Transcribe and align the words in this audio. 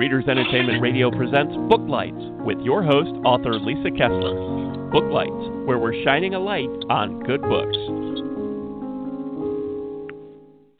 Readers 0.00 0.24
Entertainment 0.28 0.80
Radio 0.80 1.10
presents 1.10 1.54
Booklights 1.68 2.42
with 2.42 2.56
your 2.60 2.82
host, 2.82 3.10
author 3.22 3.52
Lisa 3.60 3.90
Kessler. 3.90 4.88
Booklights, 4.90 5.66
where 5.66 5.78
we're 5.78 6.02
shining 6.04 6.32
a 6.32 6.40
light 6.40 6.70
on 6.88 7.20
good 7.24 7.42
books. 7.42 7.76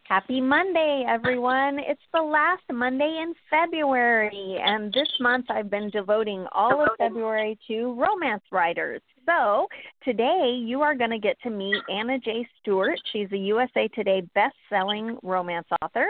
Happy 0.05 0.41
Monday, 0.41 1.05
everyone. 1.07 1.79
It's 1.81 2.01
the 2.15 2.23
last 2.23 2.63
Monday 2.73 3.21
in 3.23 3.35
February, 3.51 4.57
and 4.65 4.91
this 4.91 5.09
month 5.21 5.51
I've 5.51 5.69
been 5.69 5.91
devoting 5.91 6.47
all 6.53 6.83
of 6.83 6.89
February 6.97 7.59
to 7.69 7.95
romance 8.01 8.43
writers. 8.51 9.03
So, 9.27 9.69
today 10.03 10.59
you 10.59 10.81
are 10.81 10.95
going 10.95 11.11
to 11.11 11.19
get 11.19 11.37
to 11.43 11.51
meet 11.51 11.77
Anna 11.91 12.19
J. 12.19 12.49
Stewart. 12.59 12.99
She's 13.13 13.31
a 13.33 13.37
USA 13.37 13.87
Today 13.89 14.23
best-selling 14.35 15.19
romance 15.23 15.69
author. 15.83 16.07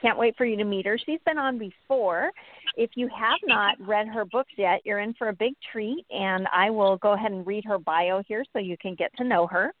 Can't 0.00 0.18
wait 0.18 0.36
for 0.36 0.44
you 0.44 0.56
to 0.56 0.64
meet 0.64 0.86
her. 0.86 0.98
She's 0.98 1.20
been 1.26 1.38
on 1.38 1.58
before. 1.58 2.30
If 2.76 2.90
you 2.94 3.08
have 3.08 3.38
not 3.44 3.76
read 3.80 4.08
her 4.08 4.24
books 4.24 4.52
yet, 4.56 4.80
you're 4.84 5.00
in 5.00 5.14
for 5.14 5.28
a 5.28 5.32
big 5.32 5.54
treat, 5.70 6.04
and 6.10 6.46
I 6.52 6.70
will 6.70 6.96
go 6.96 7.12
ahead 7.12 7.32
and 7.32 7.46
read 7.46 7.64
her 7.64 7.78
bio 7.78 8.22
here 8.26 8.44
so 8.52 8.58
you 8.58 8.76
can 8.78 8.94
get 8.94 9.14
to 9.16 9.24
know 9.24 9.46
her. 9.46 9.72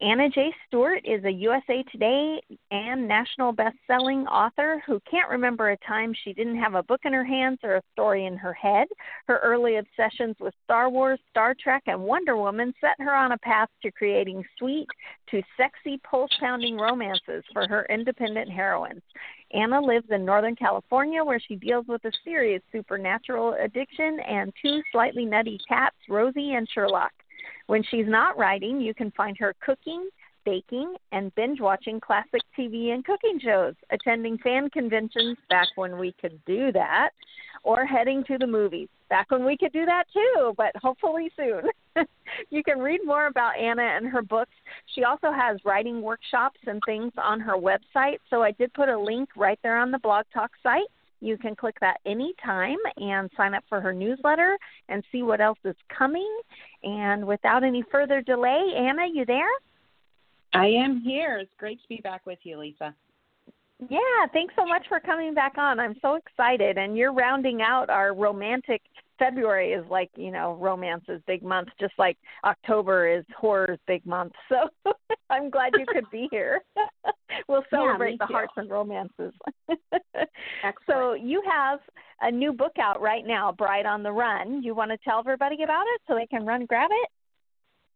Anna 0.00 0.28
J. 0.28 0.52
Stewart 0.66 1.02
is 1.04 1.24
a 1.24 1.30
USA 1.30 1.84
Today 1.92 2.40
and 2.72 3.06
national 3.06 3.52
best-selling 3.52 4.26
author 4.26 4.82
who 4.84 5.00
can't 5.08 5.30
remember 5.30 5.70
a 5.70 5.76
time 5.86 6.12
she 6.12 6.32
didn't 6.32 6.58
have 6.58 6.74
a 6.74 6.82
book 6.82 7.02
in 7.04 7.12
her 7.12 7.24
hands 7.24 7.60
or 7.62 7.76
a 7.76 7.82
story 7.92 8.26
in 8.26 8.36
her 8.36 8.52
head. 8.52 8.88
Her 9.28 9.38
early 9.38 9.76
obsessions 9.76 10.34
with 10.40 10.52
Star 10.64 10.90
Wars, 10.90 11.20
Star 11.30 11.54
Trek, 11.54 11.84
and 11.86 12.02
Wonder 12.02 12.36
Woman 12.36 12.74
set 12.80 12.96
her 12.98 13.14
on 13.14 13.32
a 13.32 13.38
path 13.38 13.68
to 13.82 13.92
creating 13.92 14.44
sweet 14.58 14.88
to 15.30 15.42
sexy, 15.56 15.98
pulse-pounding 15.98 16.76
romances 16.76 17.44
for 17.52 17.68
her 17.68 17.86
independent 17.88 18.50
heroines. 18.50 19.02
Anna 19.52 19.80
lives 19.80 20.06
in 20.10 20.24
Northern 20.24 20.56
California 20.56 21.22
where 21.22 21.40
she 21.40 21.54
deals 21.54 21.86
with 21.86 22.04
a 22.04 22.12
serious 22.24 22.62
supernatural 22.72 23.54
addiction 23.62 24.18
and 24.26 24.52
two 24.60 24.82
slightly 24.90 25.24
nutty 25.24 25.60
cats, 25.68 25.96
Rosie 26.08 26.54
and 26.54 26.68
Sherlock. 26.68 27.12
When 27.66 27.82
she's 27.90 28.06
not 28.06 28.36
writing, 28.36 28.80
you 28.80 28.94
can 28.94 29.10
find 29.12 29.36
her 29.38 29.54
cooking, 29.64 30.08
baking, 30.44 30.96
and 31.12 31.34
binge 31.34 31.60
watching 31.60 32.00
classic 32.00 32.42
TV 32.58 32.92
and 32.92 33.04
cooking 33.04 33.40
shows, 33.42 33.74
attending 33.90 34.38
fan 34.38 34.68
conventions 34.70 35.38
back 35.48 35.68
when 35.76 35.98
we 35.98 36.14
could 36.20 36.38
do 36.44 36.72
that, 36.72 37.10
or 37.62 37.86
heading 37.86 38.22
to 38.24 38.36
the 38.38 38.46
movies 38.46 38.88
back 39.08 39.30
when 39.30 39.44
we 39.44 39.56
could 39.56 39.72
do 39.72 39.86
that 39.86 40.04
too, 40.12 40.54
but 40.56 40.72
hopefully 40.76 41.30
soon. 41.36 41.62
you 42.50 42.62
can 42.62 42.78
read 42.78 43.00
more 43.04 43.26
about 43.26 43.56
Anna 43.56 43.82
and 43.82 44.06
her 44.08 44.22
books. 44.22 44.54
She 44.94 45.04
also 45.04 45.32
has 45.32 45.58
writing 45.64 46.02
workshops 46.02 46.58
and 46.66 46.80
things 46.84 47.12
on 47.16 47.40
her 47.40 47.56
website, 47.56 48.18
so 48.28 48.42
I 48.42 48.50
did 48.52 48.72
put 48.74 48.88
a 48.88 48.98
link 48.98 49.28
right 49.36 49.58
there 49.62 49.78
on 49.78 49.90
the 49.90 49.98
Blog 49.98 50.26
Talk 50.34 50.50
site. 50.62 50.90
You 51.24 51.38
can 51.38 51.56
click 51.56 51.76
that 51.80 51.96
anytime 52.04 52.76
and 52.98 53.30
sign 53.34 53.54
up 53.54 53.64
for 53.66 53.80
her 53.80 53.94
newsletter 53.94 54.58
and 54.90 55.02
see 55.10 55.22
what 55.22 55.40
else 55.40 55.58
is 55.64 55.74
coming. 55.96 56.30
And 56.82 57.26
without 57.26 57.64
any 57.64 57.82
further 57.90 58.20
delay, 58.20 58.74
Anna, 58.76 59.06
you 59.10 59.24
there? 59.24 59.48
I 60.52 60.66
am 60.66 61.00
here. 61.00 61.38
It's 61.38 61.50
great 61.58 61.80
to 61.80 61.88
be 61.88 62.00
back 62.04 62.26
with 62.26 62.38
you, 62.42 62.58
Lisa. 62.58 62.94
Yeah, 63.88 64.26
thanks 64.34 64.54
so 64.54 64.66
much 64.66 64.86
for 64.86 65.00
coming 65.00 65.32
back 65.32 65.56
on. 65.56 65.80
I'm 65.80 65.96
so 66.02 66.16
excited. 66.16 66.76
And 66.76 66.96
you're 66.96 67.12
rounding 67.12 67.62
out 67.62 67.88
our 67.88 68.14
romantic 68.14 68.82
February 69.18 69.72
is 69.72 69.84
like, 69.88 70.10
you 70.16 70.30
know, 70.30 70.58
romance's 70.60 71.22
big 71.26 71.42
month, 71.42 71.68
just 71.80 71.94
like 71.98 72.18
October 72.44 73.08
is 73.08 73.24
horror's 73.36 73.78
big 73.86 74.04
month. 74.04 74.32
So 74.50 74.68
I'm 75.30 75.48
glad 75.48 75.72
you 75.78 75.86
could 75.86 76.10
be 76.10 76.28
here. 76.30 76.62
we'll 77.48 77.64
celebrate 77.70 78.18
yeah, 78.20 78.26
the 78.26 78.32
hearts 78.32 78.52
and 78.56 78.70
romances. 78.70 79.32
so 80.86 81.14
you 81.14 81.42
have 81.46 81.80
a 82.20 82.30
new 82.30 82.52
book 82.52 82.78
out 82.80 83.00
right 83.00 83.26
now, 83.26 83.52
Bride 83.52 83.86
on 83.86 84.02
the 84.02 84.12
Run. 84.12 84.62
You 84.62 84.74
want 84.74 84.90
to 84.90 84.98
tell 84.98 85.18
everybody 85.18 85.62
about 85.62 85.84
it 85.94 86.00
so 86.06 86.14
they 86.14 86.26
can 86.26 86.46
run 86.46 86.66
grab 86.66 86.90
it? 86.92 87.08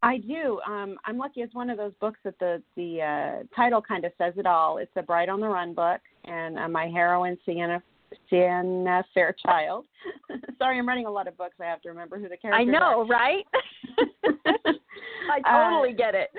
I 0.01 0.17
do. 0.17 0.59
Um, 0.65 0.97
I'm 1.05 1.17
lucky. 1.17 1.41
It's 1.41 1.53
one 1.53 1.69
of 1.69 1.77
those 1.77 1.91
books 1.99 2.19
that 2.23 2.39
the 2.39 2.61
the 2.77 3.01
uh, 3.01 3.55
title 3.55 3.81
kind 3.81 4.05
of 4.05 4.11
says 4.17 4.33
it 4.37 4.45
all. 4.45 4.77
It's 4.77 4.91
a 4.95 5.01
Bride 5.01 5.29
on 5.29 5.41
the 5.41 5.47
Run 5.47 5.73
book, 5.73 5.99
and 6.25 6.57
uh, 6.57 6.69
my 6.69 6.87
heroine 6.87 7.37
Sienna 7.45 7.83
Sienna 8.29 9.03
Fairchild. 9.13 9.85
Sorry, 10.57 10.79
I'm 10.79 10.87
writing 10.87 11.05
a 11.05 11.11
lot 11.11 11.27
of 11.27 11.37
books. 11.37 11.55
I 11.59 11.65
have 11.65 11.81
to 11.81 11.89
remember 11.89 12.17
who 12.17 12.29
the 12.29 12.37
characters 12.37 12.67
I 12.67 12.71
know, 12.71 13.01
are. 13.01 13.05
right? 13.05 13.45
I 15.31 15.41
totally 15.41 15.93
uh, 15.93 15.97
get 15.97 16.15
it. 16.15 16.29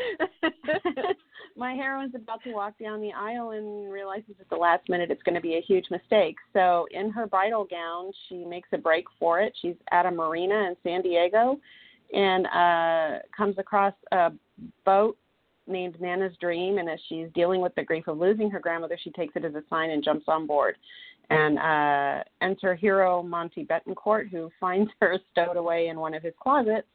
My 1.60 1.74
heroine's 1.74 2.14
about 2.14 2.42
to 2.42 2.52
walk 2.52 2.72
down 2.82 3.02
the 3.02 3.12
aisle 3.12 3.50
and 3.50 3.92
realizes 3.92 4.34
at 4.40 4.48
the 4.48 4.56
last 4.56 4.88
minute 4.88 5.10
it's 5.10 5.22
going 5.24 5.34
to 5.34 5.42
be 5.42 5.56
a 5.56 5.60
huge 5.60 5.84
mistake. 5.90 6.36
So, 6.54 6.88
in 6.90 7.10
her 7.10 7.26
bridal 7.26 7.66
gown, 7.70 8.12
she 8.28 8.46
makes 8.46 8.70
a 8.72 8.78
break 8.78 9.04
for 9.18 9.40
it. 9.42 9.52
She's 9.60 9.74
at 9.92 10.06
a 10.06 10.10
marina 10.10 10.54
in 10.54 10.74
San 10.82 11.02
Diego 11.02 11.60
and 12.14 12.46
uh, 12.46 13.18
comes 13.36 13.58
across 13.58 13.92
a 14.10 14.32
boat 14.86 15.18
named 15.66 16.00
Nana's 16.00 16.34
Dream. 16.40 16.78
And 16.78 16.88
as 16.88 16.98
she's 17.10 17.28
dealing 17.34 17.60
with 17.60 17.74
the 17.74 17.84
grief 17.84 18.08
of 18.08 18.16
losing 18.16 18.50
her 18.50 18.58
grandmother, 18.58 18.98
she 19.04 19.10
takes 19.10 19.36
it 19.36 19.44
as 19.44 19.54
a 19.54 19.62
sign 19.68 19.90
and 19.90 20.02
jumps 20.02 20.24
on 20.28 20.46
board. 20.46 20.76
And 21.28 21.58
uh, 21.58 22.24
enter 22.40 22.74
hero 22.74 23.22
Monty 23.22 23.66
Betancourt, 23.66 24.30
who 24.30 24.50
finds 24.60 24.90
her 25.02 25.18
stowed 25.30 25.58
away 25.58 25.88
in 25.88 26.00
one 26.00 26.14
of 26.14 26.22
his 26.22 26.34
closets. 26.42 26.88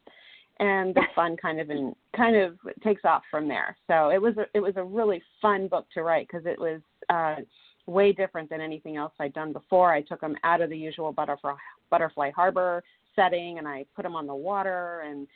And 0.60 0.96
the 0.96 1.04
fun 1.14 1.36
kind 1.36 1.60
of 1.60 1.70
in, 1.70 1.94
kind 2.16 2.38
of 2.38 2.58
takes 2.82 3.04
off 3.04 3.24
from 3.30 3.48
there. 3.48 3.76
So 3.88 4.10
it 4.10 4.22
was 4.22 4.38
a, 4.38 4.46
it 4.54 4.62
was 4.62 4.74
a 4.78 4.84
really 4.84 5.22
fun 5.42 5.68
book 5.68 5.86
to 5.94 6.04
write 6.04 6.28
because 6.30 6.46
it 6.46 6.58
was 6.58 6.80
uh, 7.10 7.42
way 7.88 8.14
different 8.14 8.50
than 8.50 8.62
anything 8.62 8.96
else 8.96 9.12
I'd 9.20 9.34
done 9.34 9.54
before. 9.54 9.94
I 9.94 10.02
took 10.02 10.22
them 10.22 10.36
out 10.44 10.62
of 10.62 10.70
the 10.70 10.78
usual 10.78 11.12
butterfly 11.12 11.54
butterfly 11.90 12.32
harbor 12.32 12.84
setting 13.16 13.58
and 13.58 13.68
I 13.68 13.86
put 13.96 14.04
them 14.04 14.16
on 14.16 14.28
the 14.28 14.36
water 14.36 15.02
and 15.02 15.28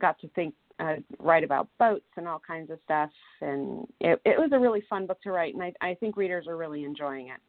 got 0.00 0.18
to 0.20 0.28
think 0.28 0.54
uh, 0.80 0.96
write 1.18 1.44
about 1.44 1.68
boats 1.78 2.06
and 2.16 2.26
all 2.26 2.40
kinds 2.44 2.70
of 2.70 2.78
stuff 2.84 3.10
and 3.40 3.86
it, 4.00 4.20
it 4.24 4.38
was 4.38 4.50
a 4.52 4.58
really 4.58 4.82
fun 4.90 5.06
book 5.06 5.20
to 5.22 5.30
write 5.30 5.54
and 5.54 5.62
I, 5.62 5.72
I 5.80 5.94
think 5.94 6.16
readers 6.16 6.46
are 6.48 6.56
really 6.56 6.84
enjoying 6.84 7.28
it. 7.28 7.40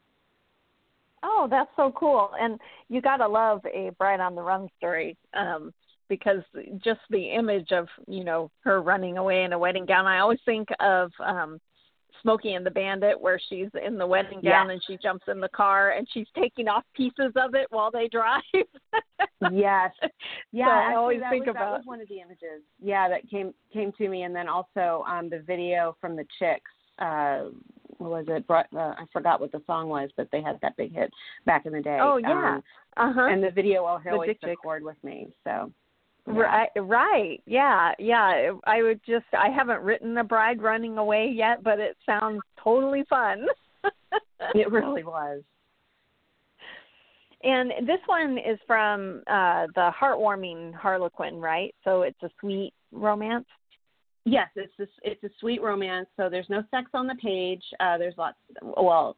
Oh, 1.24 1.48
that's 1.50 1.70
so 1.78 1.92
cool. 1.96 2.32
And 2.40 2.60
you 2.90 3.02
got 3.02 3.18
to 3.18 3.28
love 3.28 3.62
a 3.66 3.92
Bride 3.98 4.20
on 4.20 4.36
the 4.36 4.42
Run 4.42 4.68
story 4.78 5.18
um 5.34 5.74
because 6.09 6.41
just 6.84 7.00
the 7.09 7.31
image 7.31 7.72
of, 7.72 7.88
you 8.08 8.24
know, 8.24 8.52
her 8.62 8.81
running 8.81 9.18
away 9.18 9.44
in 9.44 9.53
a 9.53 9.59
wedding 9.59 9.86
gown. 9.86 10.06
I 10.06 10.19
always 10.19 10.40
think 10.46 10.69
of 10.80 11.12
um 11.19 11.59
Smokey 12.24 12.53
and 12.53 12.66
the 12.66 12.72
Bandit, 12.72 13.19
where 13.19 13.40
she's 13.50 13.68
in 13.86 13.97
the 13.97 14.08
wedding 14.08 14.40
gown 14.42 14.69
yes. 14.69 14.74
and 14.74 14.81
she 14.88 14.97
jumps 14.97 15.25
in 15.28 15.40
the 15.40 15.50
car 15.50 15.92
and 15.92 16.08
she's 16.12 16.28
taking 16.36 16.68
off 16.68 16.84
pieces 16.96 17.34
of 17.36 17.53
it 17.53 17.68
while 17.69 17.92
they 17.92 18.08
drive. 18.08 18.42
yes, 19.52 19.92
yeah. 20.52 20.66
So 20.66 20.72
I 20.72 20.96
always 20.96 21.22
think 21.30 21.46
was, 21.46 21.56
about 21.56 21.72
that 21.72 21.78
was 21.80 21.86
one 21.86 22.02
of 22.02 22.08
the 22.08 22.22
images. 22.22 22.63
Yeah, 22.81 23.09
that 23.09 23.30
came 23.30 23.53
came 23.72 23.92
to 23.97 24.08
me, 24.08 24.24
and 24.24 24.36
then 24.36 24.47
also 24.47 25.03
um, 25.08 25.30
the 25.30 25.40
video 25.40 25.96
from 26.00 26.16
the 26.16 26.25
Chicks. 26.40 26.72
Uh, 27.00 27.50
what 27.97 28.09
was 28.09 28.25
it? 28.30 28.46
Uh, 28.50 28.63
I 28.78 29.06
forgot 29.12 29.42
what 29.42 29.52
the 29.52 29.62
song 29.68 29.90
was, 29.90 30.09
but 30.16 30.30
they 30.31 30.42
had 30.42 30.59
that 30.62 30.78
big 30.78 30.94
hit 30.94 31.12
back 31.46 31.66
in 31.66 31.74
the 31.74 31.81
day. 31.81 32.00
Oh 32.02 32.18
yeah. 32.18 32.56
Um, 32.56 32.63
uh 32.96 33.13
huh. 33.13 33.28
And 33.28 33.44
the 33.44 33.52
video 33.52 33.81
will 33.81 34.02
always 34.09 34.36
chord 34.62 34.84
with 34.84 34.97
me. 35.03 35.28
So. 35.44 35.72
Right, 36.26 36.70
right, 36.78 37.42
yeah, 37.46 37.92
yeah. 38.00 38.52
I 38.66 38.82
would 38.82 39.02
just, 39.06 39.26
I 39.38 39.50
haven't 39.50 39.82
written 39.82 40.18
a 40.18 40.24
bride 40.24 40.62
running 40.62 40.98
away 40.98 41.30
yet, 41.34 41.64
but 41.64 41.80
it 41.80 41.98
sounds 42.06 42.42
totally 42.64 43.04
fun. 43.10 43.46
it 44.56 44.72
really 44.72 45.04
was. 45.04 45.42
And 47.44 47.72
this 47.86 48.00
one 48.06 48.38
is 48.38 48.58
from 48.66 49.22
uh 49.28 49.68
the 49.76 49.92
heartwarming 50.02 50.74
Harlequin, 50.74 51.42
right? 51.42 51.76
So 51.84 52.04
it's 52.04 52.22
a 52.24 52.30
sweet 52.40 52.74
romance. 52.94 53.46
Yes, 54.26 54.48
it's 54.56 54.72
a, 54.80 54.88
it's 55.04 55.22
a 55.26 55.30
sweet 55.42 55.62
romance. 55.62 56.08
So 56.16 56.30
there's 56.30 56.50
no 56.50 56.64
sex 56.72 56.90
on 56.94 57.08
the 57.08 57.16
page. 57.16 57.64
Uh, 57.82 57.98
there's 57.98 58.14
lots. 58.18 58.38
Well, 58.62 59.18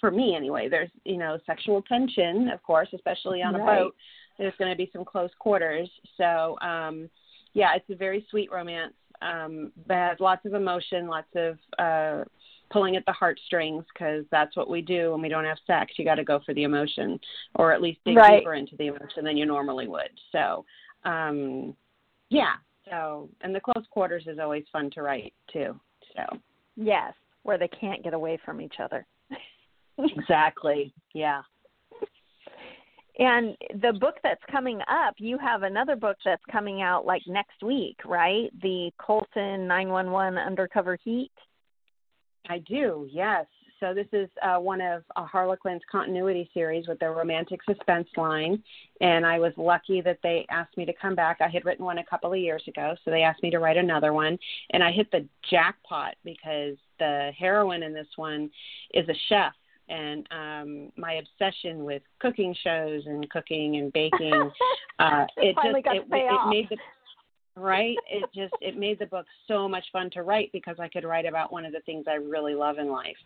for 0.00 0.10
me 0.10 0.34
anyway, 0.34 0.68
there's 0.68 0.90
you 1.04 1.16
know 1.16 1.38
sexual 1.46 1.82
tension, 1.82 2.48
of 2.48 2.60
course, 2.64 2.88
especially 2.92 3.42
on 3.42 3.54
a 3.54 3.58
Right. 3.58 3.78
boat. 3.78 3.94
There's 4.40 4.54
going 4.58 4.70
to 4.70 4.76
be 4.76 4.90
some 4.92 5.04
close 5.04 5.30
quarters. 5.38 5.88
So 6.16 6.58
um, 6.62 7.10
yeah, 7.52 7.74
it's 7.76 7.88
a 7.90 7.94
very 7.94 8.26
sweet 8.30 8.50
romance. 8.50 8.94
Um, 9.22 9.70
but 9.86 9.96
has 9.96 10.18
lots 10.18 10.46
of 10.46 10.54
emotion, 10.54 11.06
lots 11.06 11.28
of 11.36 11.58
uh, 11.78 12.24
pulling 12.72 12.96
at 12.96 13.04
the 13.04 13.12
heartstrings 13.12 13.84
because 13.92 14.24
that's 14.30 14.56
what 14.56 14.70
we 14.70 14.80
do 14.80 15.12
when 15.12 15.20
we 15.20 15.28
don't 15.28 15.44
have 15.44 15.58
sex. 15.66 15.92
You 15.98 16.06
got 16.06 16.14
to 16.14 16.24
go 16.24 16.40
for 16.46 16.54
the 16.54 16.62
emotion, 16.62 17.20
or 17.56 17.70
at 17.70 17.82
least 17.82 18.00
dig 18.06 18.16
Right. 18.16 18.38
deeper 18.38 18.54
into 18.54 18.76
the 18.76 18.86
emotion 18.86 19.24
than 19.24 19.36
you 19.36 19.44
normally 19.44 19.88
would. 19.88 20.08
So 20.32 20.64
um, 21.04 21.76
yeah. 22.30 22.54
So 22.88 23.28
and 23.42 23.54
the 23.54 23.60
close 23.60 23.84
quarters 23.90 24.24
is 24.26 24.38
always 24.38 24.64
fun 24.72 24.90
to 24.94 25.02
write 25.02 25.34
too. 25.52 25.78
So 26.16 26.38
Yes, 26.76 27.12
where 27.42 27.58
they 27.58 27.68
can't 27.68 28.02
get 28.02 28.14
away 28.14 28.38
from 28.42 28.62
each 28.62 28.76
other. 28.82 29.06
exactly. 29.98 30.94
Yeah. 31.12 31.42
And 33.20 33.54
the 33.82 33.92
book 33.92 34.14
that's 34.22 34.40
coming 34.50 34.80
up, 34.88 35.14
you 35.18 35.36
have 35.36 35.62
another 35.62 35.94
book 35.94 36.16
that's 36.24 36.42
coming 36.50 36.80
out 36.80 37.04
like 37.04 37.20
next 37.26 37.62
week, 37.62 37.98
right? 38.06 38.48
The 38.62 38.90
Colton 38.98 39.68
911 39.68 40.38
Undercover 40.38 40.98
Heat. 41.04 41.30
I 42.48 42.60
do, 42.60 43.06
yes. 43.12 43.44
So 43.78 43.92
this 43.92 44.06
is 44.12 44.28
uh, 44.42 44.58
one 44.58 44.80
of 44.80 45.02
uh, 45.16 45.24
Harlequin's 45.24 45.82
continuity 45.90 46.50
series 46.52 46.88
with 46.88 46.98
their 46.98 47.12
romantic 47.12 47.60
suspense 47.68 48.08
line, 48.16 48.62
and 49.00 49.24
I 49.24 49.38
was 49.38 49.52
lucky 49.56 50.00
that 50.02 50.18
they 50.22 50.46
asked 50.50 50.76
me 50.76 50.84
to 50.86 50.92
come 51.00 51.14
back. 51.14 51.38
I 51.40 51.48
had 51.48 51.64
written 51.64 51.84
one 51.84 51.98
a 51.98 52.04
couple 52.04 52.32
of 52.32 52.38
years 52.38 52.62
ago, 52.68 52.94
so 53.04 53.10
they 53.10 53.22
asked 53.22 53.42
me 53.42 53.50
to 53.50 53.58
write 53.58 53.78
another 53.78 54.12
one, 54.12 54.38
and 54.70 54.82
I 54.82 54.92
hit 54.92 55.10
the 55.10 55.26
jackpot 55.50 56.14
because 56.24 56.76
the 56.98 57.32
heroine 57.38 57.82
in 57.82 57.94
this 57.94 58.08
one 58.16 58.50
is 58.92 59.08
a 59.08 59.14
chef 59.28 59.54
and 59.90 60.26
um 60.30 60.92
my 60.96 61.14
obsession 61.14 61.84
with 61.84 62.02
cooking 62.20 62.54
shows 62.62 63.02
and 63.06 63.28
cooking 63.30 63.76
and 63.76 63.92
baking 63.92 64.50
uh 64.98 65.26
it 65.36 65.54
just 65.56 65.76
it, 65.86 65.86
it, 65.86 66.06
it 66.10 66.48
made 66.48 66.66
the 66.70 66.76
right? 67.56 67.96
It 68.10 68.24
just 68.34 68.54
it 68.60 68.76
made 68.78 68.98
the 68.98 69.06
book 69.06 69.26
so 69.48 69.68
much 69.68 69.84
fun 69.92 70.10
to 70.12 70.22
write 70.22 70.50
because 70.52 70.76
i 70.78 70.88
could 70.88 71.04
write 71.04 71.26
about 71.26 71.52
one 71.52 71.64
of 71.64 71.72
the 71.72 71.80
things 71.80 72.04
i 72.08 72.14
really 72.14 72.54
love 72.54 72.78
in 72.78 72.90
life. 72.90 73.16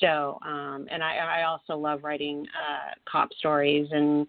So 0.00 0.38
um 0.44 0.86
and 0.90 1.02
i 1.02 1.16
i 1.16 1.42
also 1.44 1.76
love 1.76 2.02
writing 2.02 2.46
uh 2.54 2.94
cop 3.10 3.32
stories 3.38 3.88
and 3.92 4.26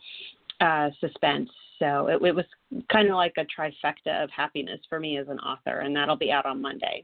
uh 0.60 0.90
suspense. 1.00 1.50
So 1.80 2.08
it, 2.08 2.22
it 2.24 2.36
was 2.36 2.46
kind 2.92 3.08
of 3.08 3.16
like 3.16 3.34
a 3.38 3.46
trifecta 3.60 4.24
of 4.24 4.30
happiness 4.30 4.80
for 4.88 5.00
me 5.00 5.18
as 5.18 5.28
an 5.30 5.40
author 5.40 5.80
and 5.80 5.96
that'll 5.96 6.16
be 6.16 6.32
out 6.32 6.46
on 6.46 6.62
monday 6.62 7.04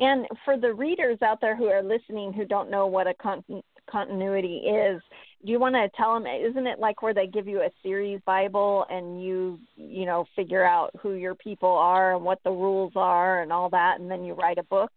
and 0.00 0.26
for 0.44 0.56
the 0.56 0.72
readers 0.72 1.18
out 1.22 1.40
there 1.40 1.56
who 1.56 1.66
are 1.66 1.82
listening 1.82 2.32
who 2.32 2.44
don't 2.44 2.70
know 2.70 2.86
what 2.86 3.06
a 3.06 3.14
con- 3.14 3.44
continuity 3.90 4.58
is, 4.58 5.00
do 5.44 5.52
you 5.52 5.58
want 5.58 5.74
to 5.74 5.88
tell 5.96 6.14
them? 6.14 6.26
Isn't 6.26 6.66
it 6.66 6.78
like 6.78 7.02
where 7.02 7.14
they 7.14 7.26
give 7.26 7.46
you 7.46 7.62
a 7.62 7.70
series 7.82 8.20
Bible 8.26 8.86
and 8.90 9.22
you, 9.22 9.58
you 9.76 10.04
know, 10.06 10.24
figure 10.36 10.64
out 10.64 10.90
who 11.00 11.14
your 11.14 11.34
people 11.34 11.70
are 11.70 12.14
and 12.14 12.24
what 12.24 12.38
the 12.44 12.50
rules 12.50 12.92
are 12.96 13.42
and 13.42 13.52
all 13.52 13.70
that, 13.70 14.00
and 14.00 14.10
then 14.10 14.24
you 14.24 14.34
write 14.34 14.58
a 14.58 14.64
book? 14.64 14.90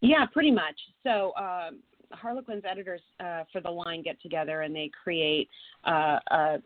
Yeah, 0.00 0.26
pretty 0.32 0.50
much. 0.50 0.76
So. 1.02 1.32
Um, 1.36 1.80
Harlequin's 2.12 2.62
editors 2.64 3.00
uh, 3.18 3.42
for 3.52 3.60
the 3.60 3.68
line 3.68 4.00
get 4.00 4.22
together 4.22 4.62
and 4.62 4.74
they 4.74 4.88
create 5.02 5.48
uh, 5.84 6.18
a 6.30 6.58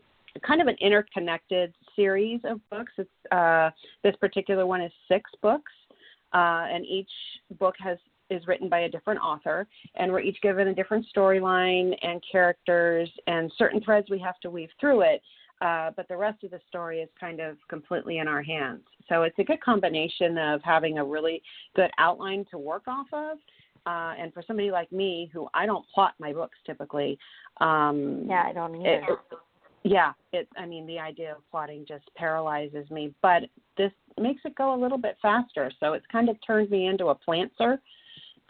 kind 0.46 0.60
of 0.60 0.68
an 0.68 0.76
interconnected 0.80 1.74
series 1.96 2.40
of 2.44 2.60
books. 2.70 2.92
It's 2.98 3.10
uh, 3.32 3.70
this 4.04 4.14
particular 4.16 4.66
one 4.66 4.80
is 4.80 4.92
six 5.08 5.30
books, 5.42 5.72
uh, 6.32 6.66
and 6.70 6.84
each 6.86 7.10
book 7.58 7.74
has 7.78 7.98
is 8.30 8.46
written 8.46 8.68
by 8.68 8.80
a 8.80 8.88
different 8.88 9.20
author, 9.20 9.66
and 9.96 10.10
we're 10.12 10.20
each 10.20 10.40
given 10.40 10.68
a 10.68 10.74
different 10.74 11.04
storyline 11.14 11.96
and 12.02 12.22
characters 12.30 13.10
and 13.26 13.50
certain 13.58 13.80
threads 13.80 14.06
we 14.08 14.20
have 14.20 14.38
to 14.40 14.50
weave 14.50 14.68
through 14.78 15.00
it. 15.00 15.20
Uh, 15.60 15.90
but 15.94 16.08
the 16.08 16.16
rest 16.16 16.42
of 16.42 16.50
the 16.50 16.60
story 16.68 17.00
is 17.00 17.08
kind 17.18 17.38
of 17.38 17.56
completely 17.68 18.18
in 18.18 18.26
our 18.26 18.40
hands. 18.40 18.80
So 19.08 19.24
it's 19.24 19.38
a 19.38 19.44
good 19.44 19.60
combination 19.60 20.38
of 20.38 20.62
having 20.62 20.98
a 20.98 21.04
really 21.04 21.42
good 21.76 21.90
outline 21.98 22.46
to 22.50 22.58
work 22.58 22.84
off 22.86 23.08
of. 23.12 23.36
Uh, 23.86 24.14
and 24.18 24.32
for 24.32 24.42
somebody 24.46 24.70
like 24.70 24.90
me, 24.92 25.30
who 25.32 25.48
I 25.52 25.66
don't 25.66 25.84
plot 25.92 26.14
my 26.18 26.32
books 26.32 26.56
typically, 26.64 27.18
um, 27.60 28.24
yeah, 28.26 28.44
I 28.46 28.52
don't 28.52 28.74
either. 28.76 28.88
It, 28.88 29.02
it, 29.08 29.18
yeah, 29.82 30.12
it. 30.32 30.48
I 30.56 30.66
mean, 30.66 30.86
the 30.86 30.98
idea 30.98 31.32
of 31.32 31.38
plotting 31.50 31.86
just 31.86 32.04
paralyzes 32.14 32.90
me. 32.90 33.14
But 33.22 33.44
this 33.78 33.92
makes 34.18 34.42
it 34.44 34.54
go 34.54 34.74
a 34.74 34.80
little 34.80 34.98
bit 34.98 35.16
faster. 35.22 35.70
So 35.80 35.94
it's 35.94 36.06
kind 36.12 36.28
of 36.28 36.36
turned 36.46 36.70
me 36.70 36.86
into 36.86 37.06
a 37.06 37.14
plantser, 37.14 37.78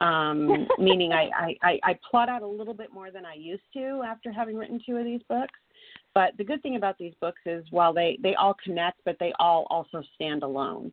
um, 0.00 0.67
meaning 0.79 1.12
I, 1.12 1.31
I, 1.37 1.56
I, 1.62 1.81
I 1.85 1.99
plot 2.09 2.29
out 2.29 2.43
a 2.43 2.47
little 2.47 2.75
bit 2.75 2.93
more 2.93 3.11
than 3.11 3.25
I 3.25 3.35
used 3.35 3.62
to 3.75 4.03
after 4.05 4.32
having 4.32 4.56
written 4.56 4.81
two 4.85 4.97
of 4.97 5.05
these 5.05 5.23
books. 5.29 5.55
But 6.12 6.37
the 6.37 6.44
good 6.44 6.61
thing 6.62 6.75
about 6.75 6.99
these 6.99 7.15
books 7.21 7.41
is 7.47 7.65
while 7.71 7.93
they, 7.93 8.19
they 8.21 8.35
all 8.35 8.56
connect, 8.65 9.00
but 9.05 9.17
they 9.21 9.32
all 9.38 9.67
also 9.71 10.03
stand 10.17 10.43
alone. 10.43 10.93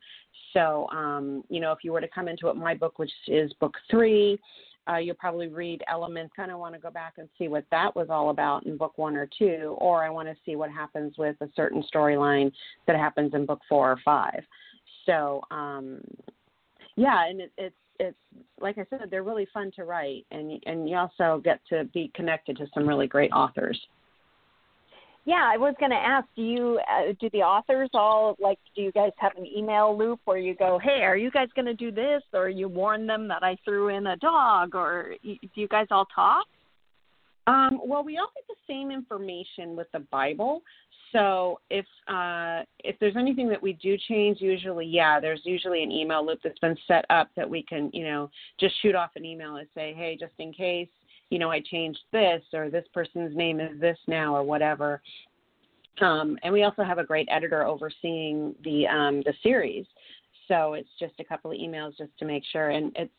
So, 0.54 0.88
um, 0.92 1.44
you 1.50 1.60
know, 1.60 1.72
if 1.72 1.80
you 1.84 1.92
were 1.92 2.01
to 2.01 2.07
come 2.07 2.28
into 2.28 2.50
it, 2.50 2.56
my 2.56 2.75
book, 2.75 3.00
which 3.00 3.12
is 3.28 3.51
book 3.54 3.74
three, 3.89 4.39
uh, 4.89 4.98
you'll 4.98 5.16
probably 5.16 5.48
read 5.48 5.84
elements, 5.88 6.34
kind 6.36 6.51
of 6.51 6.60
want 6.60 6.74
to 6.75 6.80
go 6.80 6.89
back 6.89 7.13
and 7.18 7.28
see 7.38 7.48
what 7.48 7.66
that 7.72 7.95
was 7.95 8.07
all 8.10 8.30
about 8.30 8.66
in 8.66 8.78
book 8.78 8.98
one 8.98 9.16
or 9.16 9.28
two, 9.38 9.75
or 9.80 10.04
I 10.04 10.10
want 10.10 10.28
to 10.28 10.36
see 10.45 10.56
what 10.56 10.72
happens 10.72 11.18
with 11.18 11.36
a 11.42 11.50
certain 11.56 11.84
storyline 11.94 12.51
that 12.86 12.95
happens 12.95 13.34
in 13.34 13.45
book 13.45 13.62
four 13.68 13.92
or 13.92 14.00
five. 14.04 14.44
So, 15.06 15.42
um, 15.51 16.01
yeah, 16.95 17.28
and 17.28 17.42
it, 17.42 17.51
it's 17.57 17.75
it's 18.00 18.18
like 18.60 18.78
I 18.78 18.86
said, 18.89 19.07
they're 19.10 19.24
really 19.24 19.48
fun 19.54 19.72
to 19.75 19.84
write, 19.84 20.25
and 20.31 20.62
and 20.66 20.89
you 20.89 20.98
also 20.98 21.42
get 21.44 21.60
to 21.69 21.86
be 21.94 22.12
connected 22.13 22.57
to 22.57 22.68
some 22.74 22.88
really 22.88 23.07
great 23.07 23.31
authors. 23.31 23.80
Yeah, 25.27 25.44
I 25.44 25.57
was 25.57 25.75
going 25.77 25.91
to 25.91 25.97
ask, 25.97 26.25
do 26.38 26.41
you 26.41 26.79
uh, 26.89 27.12
do 27.19 27.29
the 27.33 27.39
authors 27.39 27.89
all 27.94 28.38
like 28.39 28.59
do 28.77 28.81
you 28.81 28.94
guys 28.94 29.12
have 29.18 29.33
an 29.35 29.45
email 29.45 29.95
loop 29.95 30.21
where 30.24 30.38
you 30.38 30.56
go, 30.56 30.79
"Hey, 30.81 31.01
are 31.03 31.18
you 31.18 31.29
guys 31.29 31.50
going 31.53 31.65
to 31.65 31.74
do 31.74 31.91
this?" 31.91 32.24
or 32.33 32.47
you 32.47 32.69
warn 32.69 33.06
them 33.06 33.27
that 33.27 33.44
I 33.44 33.57
threw 33.65 33.89
in 33.89 34.07
a 34.07 34.15
dog 34.15 34.74
or 34.74 35.15
do 35.21 35.38
you 35.56 35.68
guys 35.68 35.88
all 35.91 36.06
talk? 36.15 36.45
Um, 37.45 37.81
well, 37.83 38.06
we 38.06 38.18
all 38.18 38.29
get 38.35 38.47
the 38.47 38.74
same 38.74 38.89
information 38.89 39.75
with 39.75 39.88
the 39.91 40.00
Bible. 40.00 40.62
So 41.12 41.59
if 41.69 41.85
uh, 42.07 42.62
if 42.85 42.97
there's 43.00 43.18
anything 43.18 43.50
that 43.50 43.62
we 43.62 43.74
do 43.74 43.97
change, 44.07 44.39
usually, 44.39 44.85
yeah, 44.85 45.19
there's 45.19 45.41
usually 45.44 45.83
an 45.83 45.91
email 45.91 46.25
loop 46.25 46.39
that's 46.41 46.59
been 46.59 46.77
set 46.88 47.03
up 47.09 47.27
that 47.35 47.50
we 47.50 47.63
can, 47.63 47.89
you 47.91 48.06
know, 48.06 48.29
just 48.62 48.81
shoot 48.81 48.95
off 48.95 49.09
an 49.18 49.25
email 49.25 49.57
and 49.57 49.68
say, 49.75 49.94
hey, 49.94 50.18
just 50.18 50.33
in 50.39 50.53
case, 50.53 50.88
you 51.29 51.39
know, 51.39 51.51
I 51.51 51.62
changed 51.62 52.00
this 52.12 52.41
or 52.53 52.69
this 52.69 52.85
person's 52.94 53.35
name 53.35 53.59
is 53.59 53.79
this 53.79 53.97
now 54.07 54.35
or 54.35 54.44
whatever. 54.44 55.01
Um, 56.01 56.38
and 56.44 56.53
we 56.53 56.63
also 56.63 56.83
have 56.83 57.00
a 57.00 57.03
great 57.03 57.27
editor 57.31 57.65
overseeing 57.65 58.56
the 58.63 58.88
um, 58.88 59.21
the 59.25 59.33
series. 59.41 59.85
So 60.47 60.74
it's 60.74 60.89
just 61.00 61.13
a 61.19 61.25
couple 61.25 61.51
of 61.51 61.57
emails 61.57 61.97
just 61.97 62.18
to 62.19 62.25
make 62.25 62.44
sure, 62.51 62.69
and 62.69 62.91
it's 62.95 63.12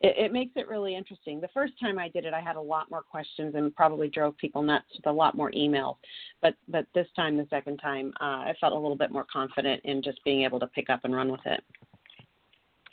it, 0.00 0.14
it 0.16 0.32
makes 0.32 0.52
it 0.56 0.68
really 0.68 0.94
interesting. 0.94 1.40
The 1.40 1.48
first 1.48 1.72
time 1.80 1.98
I 1.98 2.08
did 2.08 2.24
it, 2.24 2.34
I 2.34 2.40
had 2.40 2.56
a 2.56 2.60
lot 2.60 2.90
more 2.90 3.02
questions 3.02 3.54
and 3.56 3.74
probably 3.74 4.08
drove 4.08 4.36
people 4.36 4.62
nuts 4.62 4.86
with 4.94 5.06
a 5.06 5.12
lot 5.12 5.34
more 5.34 5.50
emails. 5.52 5.96
But 6.42 6.54
but 6.68 6.86
this 6.94 7.08
time, 7.16 7.36
the 7.36 7.46
second 7.50 7.78
time, 7.78 8.12
uh, 8.20 8.44
I 8.44 8.54
felt 8.60 8.72
a 8.72 8.78
little 8.78 8.96
bit 8.96 9.10
more 9.10 9.26
confident 9.32 9.80
in 9.84 10.02
just 10.02 10.22
being 10.24 10.42
able 10.42 10.60
to 10.60 10.66
pick 10.68 10.90
up 10.90 11.00
and 11.04 11.14
run 11.14 11.32
with 11.32 11.44
it. 11.46 11.64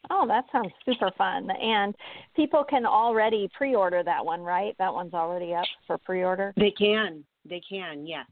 Oh, 0.10 0.26
that 0.28 0.46
sounds 0.52 0.72
super 0.86 1.12
fun. 1.18 1.50
And 1.50 1.96
people 2.36 2.64
can 2.64 2.86
already 2.86 3.50
pre 3.56 3.76
order 3.76 4.04
that 4.04 4.26
one, 4.26 4.42
right? 4.42 4.76
That 4.78 4.94
one's 4.94 5.14
already 5.14 5.54
up 5.54 5.66
for 5.88 5.98
pre 5.98 6.24
order? 6.24 6.54
They 6.58 6.72
can. 6.72 7.24
They 7.46 7.62
can, 7.68 8.06
yes. 8.06 8.26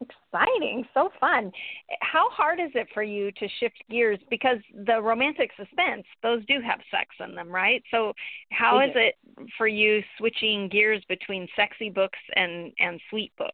Exciting, 0.00 0.86
so 0.94 1.10
fun. 1.20 1.52
How 2.00 2.30
hard 2.30 2.58
is 2.58 2.70
it 2.74 2.86
for 2.94 3.02
you 3.02 3.30
to 3.32 3.48
shift 3.58 3.76
gears? 3.90 4.18
Because 4.30 4.56
the 4.86 5.00
romantic 5.00 5.50
suspense, 5.58 6.04
those 6.22 6.44
do 6.46 6.54
have 6.64 6.80
sex 6.90 7.10
in 7.20 7.34
them, 7.34 7.50
right? 7.50 7.82
So, 7.90 8.14
how 8.50 8.80
is 8.80 8.92
it 8.94 9.16
for 9.58 9.68
you 9.68 10.02
switching 10.16 10.68
gears 10.70 11.02
between 11.06 11.46
sexy 11.54 11.90
books 11.90 12.18
and 12.34 12.72
and 12.78 12.98
sweet 13.10 13.32
books? 13.36 13.52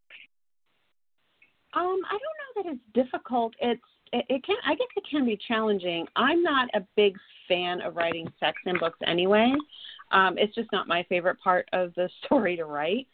Um, 1.74 2.00
I 2.08 2.12
don't 2.12 2.20
know 2.20 2.62
that 2.62 2.72
it's 2.74 3.06
difficult. 3.06 3.54
It's 3.60 3.82
it, 4.16 4.26
it 4.28 4.44
can 4.44 4.56
I 4.64 4.74
guess 4.74 4.88
it 4.96 5.04
can 5.10 5.24
be 5.24 5.38
challenging. 5.48 6.06
I'm 6.16 6.42
not 6.42 6.68
a 6.74 6.80
big 6.96 7.16
fan 7.48 7.80
of 7.82 7.96
writing 7.96 8.32
sex 8.40 8.56
in 8.66 8.78
books 8.78 8.98
anyway. 9.06 9.52
Um, 10.12 10.38
it's 10.38 10.54
just 10.54 10.70
not 10.72 10.88
my 10.88 11.04
favorite 11.08 11.38
part 11.42 11.68
of 11.72 11.92
the 11.94 12.08
story 12.24 12.56
to 12.56 12.64
write. 12.64 13.06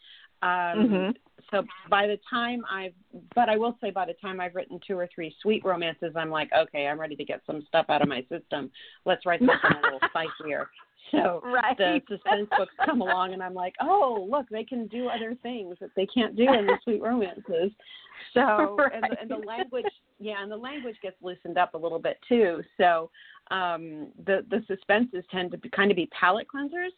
Um, 0.43 0.49
mm-hmm. 0.49 1.11
So 1.51 1.65
by 1.91 2.07
the 2.07 2.19
time 2.29 2.65
I've, 2.71 2.95
but 3.35 3.49
I 3.49 3.57
will 3.57 3.77
say 3.81 3.91
by 3.91 4.07
the 4.07 4.15
time 4.15 4.41
I've 4.41 4.55
written 4.55 4.81
two 4.87 4.99
or 4.99 5.09
three 5.15 5.35
sweet 5.43 5.65
romances, 5.65 6.15
I'm 6.17 6.31
like, 6.31 6.51
okay, 6.57 6.87
I'm 6.87 7.01
ready 7.01 7.17
to 7.17 7.25
get 7.25 7.43
some 7.47 7.63
stuff 7.69 7.87
out 7.89 8.03
of 8.03 8.09
my 8.09 8.25
system. 8.29 8.71
Let's 9.05 9.27
write 9.27 9.41
something 9.41 9.79
a 9.79 9.83
little 9.83 10.01
spicier. 10.09 10.69
So 11.11 11.43
right. 11.45 11.77
the 11.77 12.01
suspense 12.09 12.49
books 12.57 12.73
come 12.87 13.03
along, 13.03 13.35
and 13.35 13.43
I'm 13.43 13.53
like, 13.53 13.75
oh, 13.83 14.27
look, 14.31 14.49
they 14.49 14.65
can 14.65 14.87
do 14.87 15.09
other 15.09 15.37
things 15.43 15.77
that 15.81 15.91
they 15.95 16.07
can't 16.07 16.35
do 16.35 16.45
in 16.45 16.67
the 16.67 16.79
sweet 16.85 17.03
romances. 17.03 17.71
So 18.33 18.77
right. 18.79 18.93
and, 18.95 19.05
and 19.21 19.31
the 19.31 19.47
language, 19.47 19.85
yeah, 20.21 20.43
and 20.43 20.51
the 20.51 20.57
language 20.57 20.97
gets 21.03 21.17
loosened 21.21 21.59
up 21.59 21.75
a 21.75 21.79
little 21.79 21.99
bit 21.99 22.19
too. 22.29 22.63
So 22.79 23.11
um, 23.51 24.09
the 24.25 24.47
the 24.49 24.63
suspenses 24.67 25.25
tend 25.31 25.51
to 25.51 25.59
be, 25.59 25.69
kind 25.69 25.91
of 25.91 25.97
be 25.97 26.09
palate 26.19 26.47
cleansers. 26.53 26.93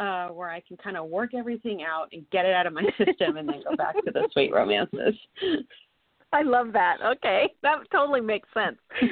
Uh, 0.00 0.26
where 0.30 0.50
I 0.50 0.60
can 0.66 0.76
kind 0.76 0.96
of 0.96 1.06
work 1.06 1.34
everything 1.34 1.84
out 1.84 2.08
and 2.12 2.28
get 2.30 2.44
it 2.44 2.52
out 2.52 2.66
of 2.66 2.72
my 2.72 2.82
system 2.98 3.36
and 3.36 3.48
then 3.48 3.62
go 3.62 3.76
back 3.76 3.94
to 4.04 4.10
the 4.10 4.28
sweet 4.32 4.52
romances. 4.52 5.14
I 6.34 6.42
love 6.42 6.72
that. 6.72 6.96
Okay, 7.02 7.48
that 7.62 7.78
totally 7.92 8.20
makes 8.20 8.48
sense. 8.52 8.76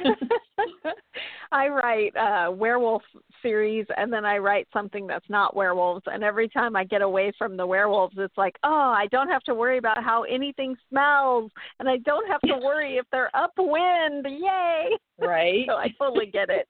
I 1.51 1.67
write 1.69 2.15
uh 2.17 2.51
werewolf 2.51 3.03
series 3.41 3.85
and 3.95 4.11
then 4.11 4.25
I 4.25 4.37
write 4.37 4.67
something 4.73 5.07
that's 5.07 5.29
not 5.29 5.55
werewolves 5.55 6.03
and 6.07 6.23
every 6.23 6.49
time 6.49 6.75
I 6.75 6.83
get 6.83 7.01
away 7.01 7.31
from 7.37 7.55
the 7.55 7.65
werewolves 7.65 8.15
it's 8.17 8.37
like, 8.37 8.55
"Oh, 8.63 8.93
I 8.95 9.07
don't 9.11 9.29
have 9.29 9.43
to 9.43 9.53
worry 9.53 9.77
about 9.77 10.03
how 10.03 10.23
anything 10.23 10.75
smells 10.89 11.51
and 11.79 11.87
I 11.87 11.97
don't 11.97 12.27
have 12.27 12.41
to 12.41 12.57
worry 12.57 12.97
if 12.97 13.05
they're 13.11 13.31
upwind. 13.35 14.25
Yay." 14.25 14.89
Right. 15.19 15.65
so 15.67 15.75
I 15.75 15.87
totally 15.97 16.25
get 16.25 16.49
it. 16.49 16.67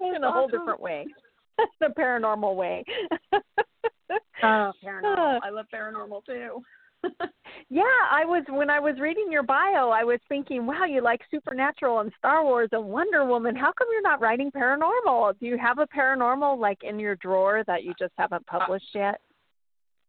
In 0.00 0.24
a 0.24 0.30
whole 0.32 0.48
different 0.48 0.80
way. 0.80 1.06
the 1.80 1.88
paranormal 1.98 2.54
way. 2.54 2.84
Oh, 4.42 4.72
paranormal. 4.84 5.40
I 5.42 5.50
love 5.50 5.66
paranormal 5.72 6.24
too. 6.26 6.62
Yeah, 7.72 7.82
I 8.10 8.24
was 8.24 8.42
when 8.48 8.68
I 8.68 8.80
was 8.80 8.98
reading 8.98 9.28
your 9.30 9.44
bio, 9.44 9.90
I 9.90 10.02
was 10.02 10.18
thinking, 10.28 10.66
wow, 10.66 10.84
you 10.86 11.02
like 11.02 11.20
supernatural 11.30 12.00
and 12.00 12.10
Star 12.18 12.44
Wars 12.44 12.68
and 12.72 12.84
Wonder 12.84 13.24
Woman. 13.24 13.54
How 13.54 13.70
come 13.72 13.86
you're 13.92 14.02
not 14.02 14.20
writing 14.20 14.50
paranormal? 14.50 15.38
Do 15.38 15.46
you 15.46 15.56
have 15.56 15.78
a 15.78 15.86
paranormal 15.86 16.58
like 16.58 16.78
in 16.82 16.98
your 16.98 17.14
drawer 17.16 17.62
that 17.68 17.84
you 17.84 17.94
just 17.96 18.12
haven't 18.18 18.44
published 18.46 18.88
yet? 18.92 19.20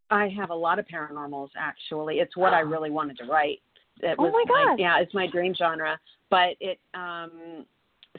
I 0.10 0.30
have 0.30 0.50
a 0.50 0.56
lot 0.56 0.80
of 0.80 0.88
paranormals 0.88 1.50
actually. 1.56 2.16
It's 2.16 2.36
what 2.36 2.54
I 2.54 2.62
really 2.62 2.90
wanted 2.90 3.18
to 3.20 3.26
write. 3.26 3.60
It 4.02 4.16
Oh 4.18 4.24
was 4.24 4.34
my 4.34 4.66
God. 4.66 4.80
yeah, 4.80 5.00
it's 5.00 5.14
my 5.14 5.28
dream 5.28 5.54
genre. 5.56 6.00
But 6.32 6.56
it 6.60 6.80
um 6.96 7.66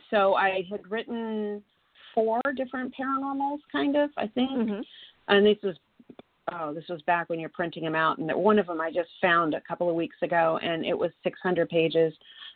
so 0.08 0.34
I 0.34 0.64
had 0.70 0.88
written 0.88 1.64
four 2.14 2.40
different 2.56 2.94
paranormals 2.98 3.58
kind 3.72 3.96
of, 3.96 4.10
I 4.16 4.28
think. 4.28 4.50
Mm-hmm. 4.50 4.80
And 5.28 5.46
this 5.46 5.58
was 5.64 5.76
oh, 6.52 6.74
this 6.74 6.84
was 6.88 7.00
back 7.02 7.28
when 7.28 7.38
you're 7.38 7.48
printing 7.48 7.84
them 7.84 7.94
out 7.94 8.18
and 8.18 8.30
one 8.34 8.58
of 8.58 8.66
them 8.66 8.80
I 8.80 8.90
just 8.90 9.10
found 9.20 9.54
a 9.54 9.60
couple 9.60 9.88
of 9.88 9.94
weeks 9.94 10.16
ago 10.22 10.58
and 10.62 10.84
it 10.84 10.96
was 10.96 11.10
600 11.22 11.68
pages. 11.68 12.12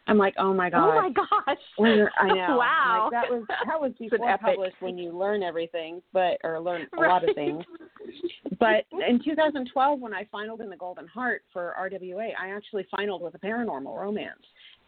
I'm 0.08 0.18
like, 0.18 0.34
"Oh 0.38 0.54
my 0.54 0.70
god." 0.70 0.88
Oh 0.96 1.00
my 1.02 1.10
gosh. 1.10 1.58
When- 1.78 2.08
I 2.18 2.28
know. 2.34 2.56
Wow. 2.58 3.08
Like, 3.12 3.22
that 3.22 3.30
was 3.32 3.44
that 3.48 3.80
was 3.80 3.92
before 3.98 4.38
published 4.38 4.76
when 4.80 4.96
you 4.98 5.10
learn 5.10 5.42
everything, 5.42 6.00
but 6.12 6.38
or 6.44 6.60
learn 6.60 6.86
a 6.96 7.00
Right. 7.00 7.08
lot 7.08 7.28
of 7.28 7.34
things. 7.34 7.64
But 8.60 8.84
in 9.08 9.20
2012, 9.24 10.00
when 10.00 10.14
I 10.14 10.24
finaled 10.32 10.60
in 10.60 10.70
the 10.70 10.76
Golden 10.76 11.06
Heart 11.08 11.42
for 11.52 11.74
RWA, 11.78 12.30
I 12.40 12.50
actually 12.50 12.86
finaled 12.96 13.20
with 13.20 13.34
a 13.34 13.38
paranormal 13.38 13.98
romance, 13.98 14.38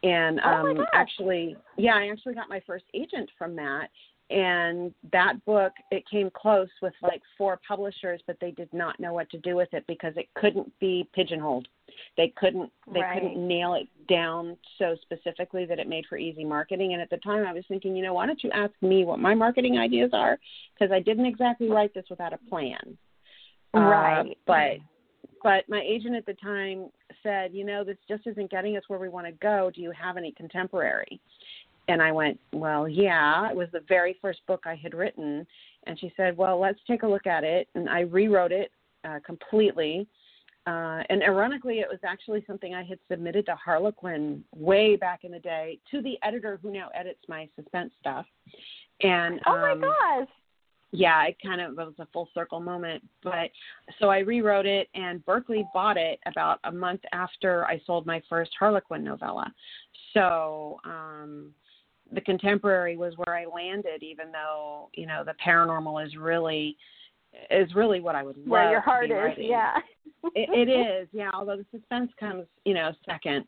and 0.04 0.40
Oh 0.44 0.48
um, 0.48 0.76
gosh. 0.76 0.86
actually, 0.92 1.56
yeah, 1.76 1.96
I 1.96 2.08
actually 2.10 2.34
got 2.34 2.48
my 2.48 2.60
first 2.66 2.84
agent 2.94 3.28
from 3.36 3.56
that. 3.56 3.88
And 4.30 4.92
that 5.12 5.42
book, 5.46 5.72
it 5.90 6.04
came 6.10 6.30
close 6.30 6.68
with 6.82 6.92
like 7.02 7.22
four 7.38 7.58
publishers, 7.66 8.20
but 8.26 8.36
they 8.40 8.50
did 8.50 8.68
not 8.74 9.00
know 9.00 9.14
what 9.14 9.30
to 9.30 9.38
do 9.38 9.56
with 9.56 9.72
it 9.72 9.84
because 9.86 10.12
it 10.16 10.28
couldn't 10.34 10.70
be 10.80 11.08
pigeonholed. 11.14 11.66
They 12.18 12.28
couldn't 12.36 12.70
they 12.92 13.00
Right. 13.00 13.14
couldn't 13.14 13.48
nail 13.48 13.72
it 13.74 13.88
down 14.06 14.58
so 14.78 14.96
specifically 15.00 15.64
that 15.64 15.78
it 15.78 15.88
made 15.88 16.04
for 16.06 16.18
easy 16.18 16.44
marketing. 16.44 16.92
And 16.92 17.00
at 17.00 17.08
the 17.08 17.16
time, 17.18 17.46
I 17.46 17.54
was 17.54 17.64
thinking, 17.68 17.96
you 17.96 18.02
know, 18.02 18.12
why 18.12 18.26
don't 18.26 18.42
you 18.44 18.50
ask 18.50 18.74
me 18.82 19.04
what 19.06 19.18
my 19.18 19.34
marketing 19.34 19.78
ideas 19.78 20.10
are? 20.12 20.38
Because 20.74 20.92
I 20.92 21.00
didn't 21.00 21.26
exactly 21.26 21.70
write 21.70 21.94
this 21.94 22.04
without 22.10 22.34
a 22.34 22.38
plan. 22.50 22.98
Uh, 23.72 23.80
Right. 23.80 24.38
but 24.46 24.78
but 25.42 25.68
my 25.68 25.80
agent 25.82 26.16
at 26.16 26.26
the 26.26 26.34
time 26.34 26.90
said, 27.22 27.54
you 27.54 27.64
know, 27.64 27.84
this 27.84 27.96
just 28.08 28.26
isn't 28.26 28.50
getting 28.50 28.76
us 28.76 28.82
where 28.88 28.98
we 28.98 29.08
want 29.08 29.26
to 29.26 29.32
go. 29.32 29.70
Do 29.70 29.80
you 29.80 29.92
have 29.92 30.16
any 30.16 30.32
contemporary? 30.32 31.20
And 31.88 32.02
I 32.02 32.12
went, 32.12 32.38
well, 32.52 32.86
yeah. 32.86 33.50
It 33.50 33.56
was 33.56 33.68
the 33.72 33.82
very 33.88 34.16
first 34.20 34.40
book 34.46 34.64
I 34.66 34.74
had 34.74 34.94
written. 34.94 35.46
And 35.86 35.98
she 35.98 36.12
said, 36.16 36.36
well, 36.36 36.60
let's 36.60 36.78
take 36.86 37.02
a 37.02 37.08
look 37.08 37.26
at 37.26 37.44
it. 37.44 37.68
And 37.74 37.88
I 37.88 38.00
rewrote 38.00 38.52
it 38.52 38.70
uh, 39.04 39.18
completely. 39.24 40.06
Uh, 40.66 41.02
and 41.08 41.22
ironically, 41.22 41.78
it 41.78 41.88
was 41.88 42.00
actually 42.04 42.44
something 42.46 42.74
I 42.74 42.84
had 42.84 42.98
submitted 43.10 43.46
to 43.46 43.54
Harlequin 43.54 44.44
way 44.54 44.96
back 44.96 45.24
in 45.24 45.32
the 45.32 45.38
day 45.38 45.78
to 45.90 46.02
the 46.02 46.18
editor 46.22 46.58
who 46.62 46.70
now 46.70 46.90
edits 46.94 47.20
my 47.26 47.48
suspense 47.56 47.90
stuff. 47.98 48.26
And 49.00 49.40
Oh 49.46 49.56
my 49.56 49.70
um, 49.72 49.80
gosh. 49.80 50.28
yeah, 50.92 51.24
it 51.24 51.36
kind 51.42 51.62
of 51.62 51.74
was 51.74 51.94
a 51.98 52.06
full 52.12 52.28
circle 52.34 52.60
moment. 52.60 53.02
But 53.22 53.50
so 53.98 54.10
I 54.10 54.18
rewrote 54.18 54.66
it, 54.66 54.88
and 54.94 55.24
Berkley 55.24 55.66
bought 55.72 55.96
it 55.96 56.18
about 56.26 56.58
a 56.64 56.72
month 56.72 57.00
after 57.12 57.64
I 57.64 57.80
sold 57.86 58.04
my 58.04 58.20
first 58.28 58.50
Harlequin 58.58 59.02
novella. 59.02 59.50
So 60.12 60.80
um, 60.84 61.54
the 62.12 62.20
contemporary 62.20 62.96
was 62.96 63.14
where 63.16 63.36
I 63.36 63.44
landed, 63.46 64.02
even 64.02 64.32
though 64.32 64.88
you 64.94 65.06
know 65.06 65.24
the 65.24 65.34
paranormal 65.44 66.04
is 66.06 66.16
really 66.16 66.76
is 67.50 67.74
really 67.74 68.00
what 68.00 68.14
I 68.14 68.22
would 68.22 68.36
love 68.38 68.46
Where 68.48 68.70
your 68.70 68.80
heart 68.80 69.06
is, 69.06 69.10
writing. 69.12 69.48
yeah. 69.50 69.76
it, 70.34 70.68
it 70.68 70.70
is, 70.72 71.08
yeah. 71.12 71.30
Although 71.34 71.58
the 71.58 71.66
suspense 71.70 72.10
comes, 72.18 72.46
you 72.64 72.72
know, 72.74 72.90
second 73.04 73.44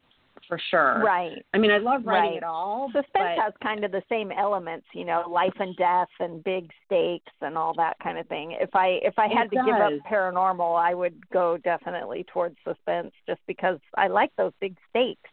for 0.48 0.58
sure. 0.70 1.02
Right. 1.04 1.44
I 1.54 1.58
mean, 1.58 1.70
I 1.70 1.78
love 1.78 2.02
writing 2.04 2.30
Right. 2.30 2.36
it 2.38 2.44
all. 2.44 2.88
Suspense 2.92 3.38
has 3.42 3.52
kind 3.62 3.84
of 3.84 3.92
the 3.92 4.02
same 4.08 4.32
elements, 4.32 4.86
you 4.94 5.04
know, 5.04 5.24
life 5.28 5.52
and 5.58 5.76
death 5.76 6.08
and 6.18 6.42
big 6.44 6.70
stakes 6.86 7.32
and 7.40 7.56
all 7.58 7.74
that 7.76 7.96
kind 8.02 8.18
of 8.18 8.26
thing. 8.28 8.56
If 8.60 8.74
I 8.74 8.98
if 9.02 9.18
I 9.18 9.28
had 9.28 9.50
to 9.50 9.56
give 9.64 9.74
up 9.74 9.92
paranormal, 10.10 10.78
I 10.78 10.94
would 10.94 11.28
go 11.30 11.56
definitely 11.58 12.24
towards 12.32 12.56
suspense 12.66 13.12
just 13.26 13.40
because 13.46 13.78
I 13.96 14.08
like 14.08 14.30
those 14.36 14.52
big 14.60 14.76
stakes. 14.90 15.30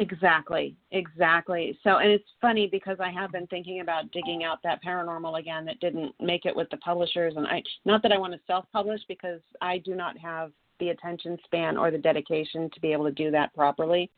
Exactly, 0.00 0.76
exactly. 0.92 1.76
So, 1.82 1.96
and 1.96 2.08
it's 2.08 2.28
funny 2.40 2.68
because 2.68 2.98
I 3.00 3.10
have 3.10 3.32
been 3.32 3.48
thinking 3.48 3.80
about 3.80 4.10
digging 4.12 4.44
out 4.44 4.58
that 4.62 4.82
paranormal 4.82 5.40
again 5.40 5.64
that 5.64 5.80
didn't 5.80 6.14
make 6.20 6.44
it 6.44 6.54
with 6.54 6.70
the 6.70 6.76
publishers, 6.76 7.34
and 7.36 7.46
I 7.46 7.62
not 7.84 8.02
that 8.02 8.12
I 8.12 8.18
want 8.18 8.32
to 8.32 8.40
self-publish 8.46 9.00
because 9.08 9.40
I 9.60 9.78
do 9.78 9.96
not 9.96 10.16
have 10.18 10.52
the 10.78 10.90
attention 10.90 11.36
span 11.44 11.76
or 11.76 11.90
the 11.90 11.98
dedication 11.98 12.70
to 12.72 12.80
be 12.80 12.92
able 12.92 13.06
to 13.06 13.10
do 13.10 13.32
that 13.32 13.52
properly. 13.54 14.08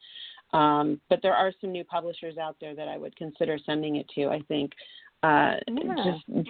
Um, 0.52 1.00
but 1.08 1.20
there 1.22 1.34
are 1.34 1.52
some 1.60 1.72
new 1.72 1.84
publishers 1.84 2.36
out 2.36 2.56
there 2.60 2.74
that 2.74 2.88
I 2.88 2.98
would 2.98 3.16
consider 3.16 3.58
sending 3.64 3.96
it 3.96 4.06
to. 4.16 4.26
I 4.28 4.40
think, 4.48 4.72
uh, 5.22 5.56
Yeah. 5.66 6.14
just. 6.34 6.48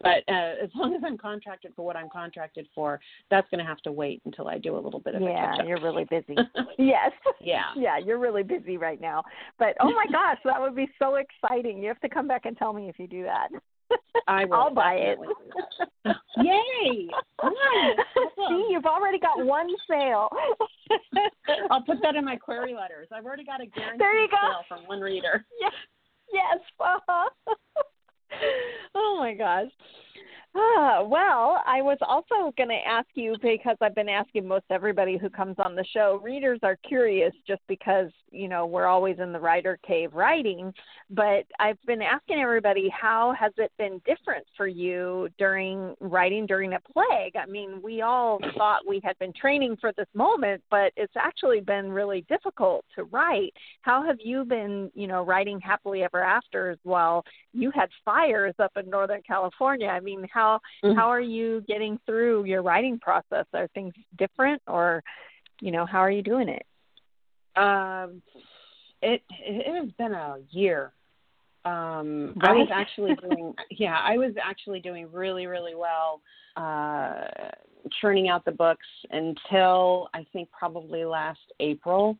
But 0.00 0.22
uh, 0.28 0.54
as 0.62 0.70
long 0.76 0.94
as 0.94 1.02
I'm 1.04 1.18
contracted 1.18 1.72
for 1.74 1.84
what 1.84 1.96
I'm 1.96 2.08
contracted 2.08 2.68
for, 2.74 3.00
that's 3.30 3.48
going 3.50 3.58
to 3.58 3.64
have 3.64 3.80
to 3.82 3.92
wait 3.92 4.22
until 4.24 4.46
I 4.48 4.58
do 4.58 4.76
a 4.76 4.80
little 4.80 5.00
bit 5.00 5.14
of 5.16 5.22
Yeah, 5.22 5.56
you're 5.66 5.80
really 5.80 6.04
busy. 6.04 6.36
yes. 6.78 7.10
yeah. 7.40 7.64
Yeah, 7.76 7.98
you're 7.98 8.18
really 8.18 8.42
busy 8.44 8.76
right 8.76 9.00
now. 9.00 9.22
But 9.58 9.76
oh 9.80 9.90
my 9.90 10.06
gosh, 10.12 10.38
that 10.44 10.60
would 10.60 10.76
be 10.76 10.88
so 10.98 11.16
exciting. 11.16 11.78
You 11.82 11.88
have 11.88 12.00
to 12.00 12.08
come 12.08 12.28
back 12.28 12.44
and 12.44 12.56
tell 12.56 12.72
me 12.72 12.88
if 12.88 12.98
you 12.98 13.08
do 13.08 13.24
that. 13.24 13.48
I 14.28 14.44
will 14.44 14.54
I'll 14.54 14.74
buy 14.74 14.94
it. 14.94 15.16
definitely 15.16 15.34
do 15.56 15.82
that. 16.04 16.16
Yay! 16.44 17.08
See, 18.48 18.66
you've 18.70 18.86
already 18.86 19.18
got 19.18 19.44
one 19.44 19.68
sale. 19.90 20.28
I'll 21.70 21.82
put 21.82 21.96
that 22.02 22.14
in 22.14 22.24
my 22.24 22.36
query 22.36 22.74
letters. 22.74 23.08
I've 23.12 23.24
already 23.24 23.44
got 23.44 23.60
a 23.60 23.66
guaranteed 23.66 24.00
There 24.00 24.20
you 24.20 24.28
go. 24.28 24.36
sale 24.40 24.64
from 24.68 24.86
one 24.86 25.00
reader. 25.00 25.44
yes. 25.60 25.72
Yes. 26.32 26.58
Uh-huh. 26.78 27.28
oh 28.94 29.16
my 29.18 29.34
gosh. 29.34 29.70
Ah, 30.54 31.02
well, 31.02 31.62
I 31.66 31.82
was 31.82 31.98
also 32.00 32.52
going 32.56 32.70
to 32.70 32.88
ask 32.88 33.06
you 33.14 33.36
because 33.42 33.76
I've 33.80 33.94
been 33.94 34.08
asking 34.08 34.48
most 34.48 34.64
everybody 34.70 35.16
who 35.18 35.28
comes 35.28 35.56
on 35.58 35.76
the 35.76 35.84
show. 35.92 36.20
Readers 36.22 36.58
are 36.62 36.76
curious 36.76 37.32
just 37.46 37.60
because, 37.68 38.10
you 38.30 38.48
know, 38.48 38.64
we're 38.66 38.86
always 38.86 39.18
in 39.18 39.32
the 39.32 39.38
writer 39.38 39.78
cave 39.86 40.14
writing, 40.14 40.72
but 41.10 41.44
I've 41.60 41.80
been 41.86 42.02
asking 42.02 42.40
everybody 42.40 42.88
how 42.88 43.34
has 43.38 43.52
it 43.58 43.70
been 43.78 44.00
different 44.06 44.46
for 44.56 44.66
you 44.66 45.28
during 45.38 45.94
writing 46.00 46.46
during 46.46 46.72
a 46.72 46.80
plague? 46.80 47.36
I 47.36 47.46
mean, 47.46 47.80
we 47.82 48.02
all 48.02 48.38
thought 48.56 48.88
we 48.88 49.00
had 49.04 49.18
been 49.18 49.34
training 49.38 49.76
for 49.80 49.92
this 49.96 50.08
moment, 50.14 50.62
but 50.70 50.92
it's 50.96 51.16
actually 51.16 51.60
been 51.60 51.92
really 51.92 52.24
difficult 52.28 52.84
to 52.96 53.04
write. 53.04 53.52
How 53.82 54.04
have 54.04 54.18
you 54.24 54.44
been, 54.44 54.90
you 54.94 55.06
know, 55.06 55.24
writing 55.24 55.60
happily 55.60 56.02
ever 56.02 56.22
afters 56.22 56.78
while 56.84 57.22
you 57.52 57.70
had 57.74 57.90
fires 58.04 58.54
up 58.58 58.72
in 58.76 58.88
Northern 58.88 59.22
California? 59.26 59.88
I 59.88 60.00
mean, 60.00 60.26
how 60.38 60.60
Mhm. 60.84 60.96
how 60.96 61.08
are 61.08 61.20
you 61.20 61.62
getting 61.62 61.98
through 62.06 62.44
your 62.44 62.62
writing 62.62 62.98
process? 62.98 63.46
Are 63.52 63.68
things 63.68 63.94
different 64.16 64.62
or 64.66 65.02
you 65.60 65.72
know, 65.72 65.84
how 65.84 65.98
are 65.98 66.10
you 66.10 66.22
doing 66.22 66.48
it? 66.48 66.64
Um, 67.56 68.22
it 69.02 69.22
it 69.30 69.74
has 69.74 69.90
been 69.92 70.12
a 70.12 70.38
year. 70.50 70.92
Um, 71.64 72.34
I 72.40 72.52
was 72.52 72.68
actually 72.82 73.16
doing 73.16 73.54
yeah, 73.70 73.98
I 74.00 74.16
was 74.16 74.34
actually 74.42 74.80
doing 74.80 75.10
really 75.12 75.46
really 75.46 75.74
well, 75.74 76.20
uh, 76.56 77.24
churning 78.00 78.28
out 78.28 78.44
the 78.44 78.52
books 78.52 78.86
until 79.10 80.08
I 80.14 80.24
think 80.32 80.48
probably 80.52 81.04
last 81.04 81.46
April. 81.58 82.16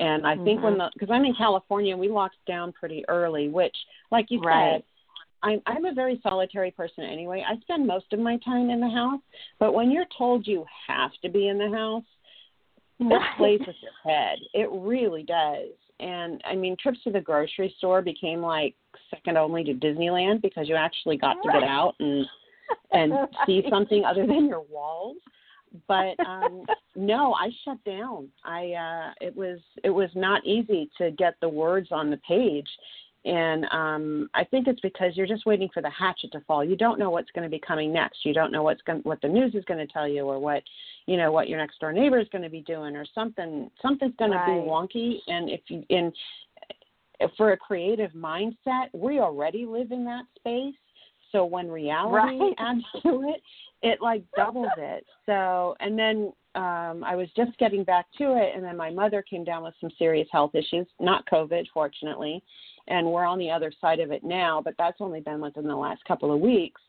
And 0.00 0.24
I 0.24 0.36
think 0.36 0.62
when 0.62 0.78
the 0.78 0.90
because 0.94 1.10
I'm 1.10 1.24
in 1.24 1.34
California, 1.34 1.96
we 1.96 2.08
locked 2.08 2.36
down 2.46 2.72
pretty 2.72 3.04
early, 3.08 3.48
which, 3.48 3.76
like 4.12 4.26
you 4.30 4.40
Right. 4.40 4.74
said, 4.74 4.82
I'm 5.42 5.60
I'm 5.66 5.84
a 5.84 5.94
very 5.94 6.20
solitary 6.22 6.70
person 6.70 7.04
anyway. 7.04 7.44
I 7.46 7.58
spend 7.60 7.86
most 7.86 8.12
of 8.12 8.18
my 8.18 8.38
time 8.44 8.70
in 8.70 8.80
the 8.80 8.88
house, 8.88 9.20
but 9.58 9.72
when 9.72 9.90
you're 9.90 10.06
told 10.16 10.46
you 10.46 10.64
have 10.86 11.12
to 11.22 11.28
be 11.28 11.48
in 11.48 11.58
the 11.58 11.70
house, 11.70 12.04
it 13.00 13.22
plays 13.36 13.60
with 13.60 13.76
your 13.82 14.14
head. 14.14 14.38
It 14.54 14.68
really 14.72 15.22
does. 15.22 15.68
And 16.00 16.42
I 16.44 16.54
mean, 16.54 16.76
trips 16.80 16.98
to 17.04 17.10
the 17.10 17.20
grocery 17.20 17.74
store 17.78 18.02
became 18.02 18.40
like 18.40 18.74
second 19.10 19.36
only 19.36 19.64
to 19.64 19.74
Disneyland 19.74 20.42
because 20.42 20.68
you 20.68 20.76
actually 20.76 21.16
got 21.16 21.34
to 21.42 21.50
get 21.52 21.62
out 21.62 21.94
and 22.00 22.26
and 22.92 23.12
see 23.46 23.62
something 23.70 24.04
other 24.04 24.26
than 24.26 24.46
your 24.46 24.64
walls. 24.70 25.16
But 25.86 26.18
um 26.26 26.64
no, 26.96 27.34
I 27.34 27.50
shut 27.64 27.82
down. 27.84 28.28
I 28.44 28.72
uh 28.72 29.12
it 29.20 29.36
was 29.36 29.58
it 29.84 29.90
was 29.90 30.10
not 30.14 30.44
easy 30.46 30.90
to 30.98 31.10
get 31.12 31.34
the 31.40 31.48
words 31.48 31.88
on 31.90 32.10
the 32.10 32.16
page. 32.18 32.68
And 33.24 33.64
um 33.72 34.30
I 34.34 34.44
think 34.44 34.68
it's 34.68 34.80
because 34.80 35.16
you're 35.16 35.26
just 35.26 35.46
waiting 35.46 35.68
for 35.72 35.82
the 35.82 35.90
hatchet 35.90 36.32
to 36.32 36.40
fall. 36.42 36.64
You 36.64 36.76
don't 36.76 36.98
know 36.98 37.10
what's 37.10 37.30
going 37.32 37.44
to 37.44 37.50
be 37.50 37.60
coming 37.60 37.92
next. 37.92 38.24
You 38.24 38.32
don't 38.32 38.52
know 38.52 38.62
what's 38.62 38.82
going 38.82 39.00
what 39.00 39.20
the 39.20 39.28
news 39.28 39.54
is 39.54 39.64
going 39.64 39.84
to 39.84 39.92
tell 39.92 40.08
you 40.08 40.22
or 40.22 40.38
what 40.38 40.62
you 41.08 41.16
know 41.16 41.32
what 41.32 41.48
your 41.48 41.58
next 41.58 41.80
door 41.80 41.92
neighbor 41.92 42.18
is 42.20 42.28
going 42.30 42.44
to 42.44 42.50
be 42.50 42.60
doing 42.60 42.94
or 42.94 43.04
something 43.14 43.70
something's 43.82 44.14
going 44.18 44.30
to 44.30 44.42
be 44.46 44.52
wonky 44.52 45.16
and 45.26 45.48
if 45.48 45.60
you 45.68 45.82
in 45.88 46.12
for 47.36 47.52
a 47.52 47.56
creative 47.56 48.12
mindset 48.12 48.88
we 48.92 49.18
already 49.18 49.64
live 49.64 49.90
in 49.90 50.04
that 50.04 50.24
space 50.36 50.74
so 51.32 51.44
when 51.44 51.68
reality 51.70 52.38
Right. 52.38 52.54
adds 52.58 52.84
to 53.02 53.22
it 53.34 53.42
it 53.82 54.02
like 54.02 54.22
doubles 54.36 54.70
it 54.76 55.04
so 55.24 55.74
and 55.80 55.98
then 55.98 56.32
um, 56.54 57.04
I 57.04 57.14
was 57.14 57.28
just 57.36 57.56
getting 57.58 57.84
back 57.84 58.06
to 58.16 58.36
it, 58.36 58.56
and 58.56 58.64
then 58.64 58.76
my 58.76 58.90
mother 58.90 59.22
came 59.22 59.44
down 59.44 59.62
with 59.62 59.74
some 59.80 59.90
serious 59.96 60.26
health 60.32 60.56
issues, 60.56 60.88
not 60.98 61.24
COVID, 61.30 61.66
fortunately, 61.72 62.42
and 62.88 63.06
we're 63.06 63.24
on 63.24 63.38
the 63.38 63.50
other 63.50 63.72
side 63.80 64.00
of 64.00 64.10
it 64.10 64.24
now, 64.24 64.60
but 64.62 64.74
that's 64.78 65.00
only 65.00 65.20
been 65.20 65.40
within 65.40 65.66
the 65.66 65.76
last 65.76 66.04
couple 66.04 66.32
of 66.32 66.40
weeks. 66.40 66.80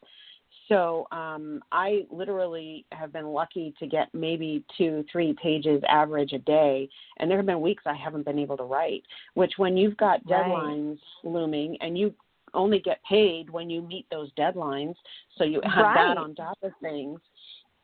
So 0.68 1.08
um, 1.12 1.62
I 1.72 2.06
literally 2.12 2.86
have 2.91 3.12
been 3.12 3.27
lucky 3.27 3.74
to 3.79 3.88
get 3.88 4.08
maybe 4.13 4.63
two, 4.77 5.03
three 5.12 5.36
pages 5.41 5.82
average 5.88 6.34
a 6.34 6.39
day, 6.39 6.88
and 7.18 7.29
there 7.29 7.38
have 7.38 7.46
been 7.46 7.62
weeks 7.62 7.84
I 7.86 7.96
haven't 7.96 8.25
been 8.25 8.39
able 8.39 8.58
to 8.58 8.63
write. 8.63 9.03
Which, 9.34 9.53
when 9.58 9.75
you've 9.75 9.98
got 9.98 10.25
deadlines 10.25 11.00
right. 11.24 11.32
looming 11.32 11.77
and 11.82 11.98
you 11.98 12.13
only 12.53 12.79
get 12.79 13.00
paid 13.08 13.50
when 13.50 13.70
you 13.70 13.82
meet 13.82 14.06
those 14.12 14.32
deadlines, 14.34 14.96
so 15.38 15.44
you 15.44 15.60
have 15.63 15.86
right. 15.86 15.96
that 15.96 16.18
on 16.18 16.36
top 16.36 16.58
of 16.62 16.72
things, 16.82 17.20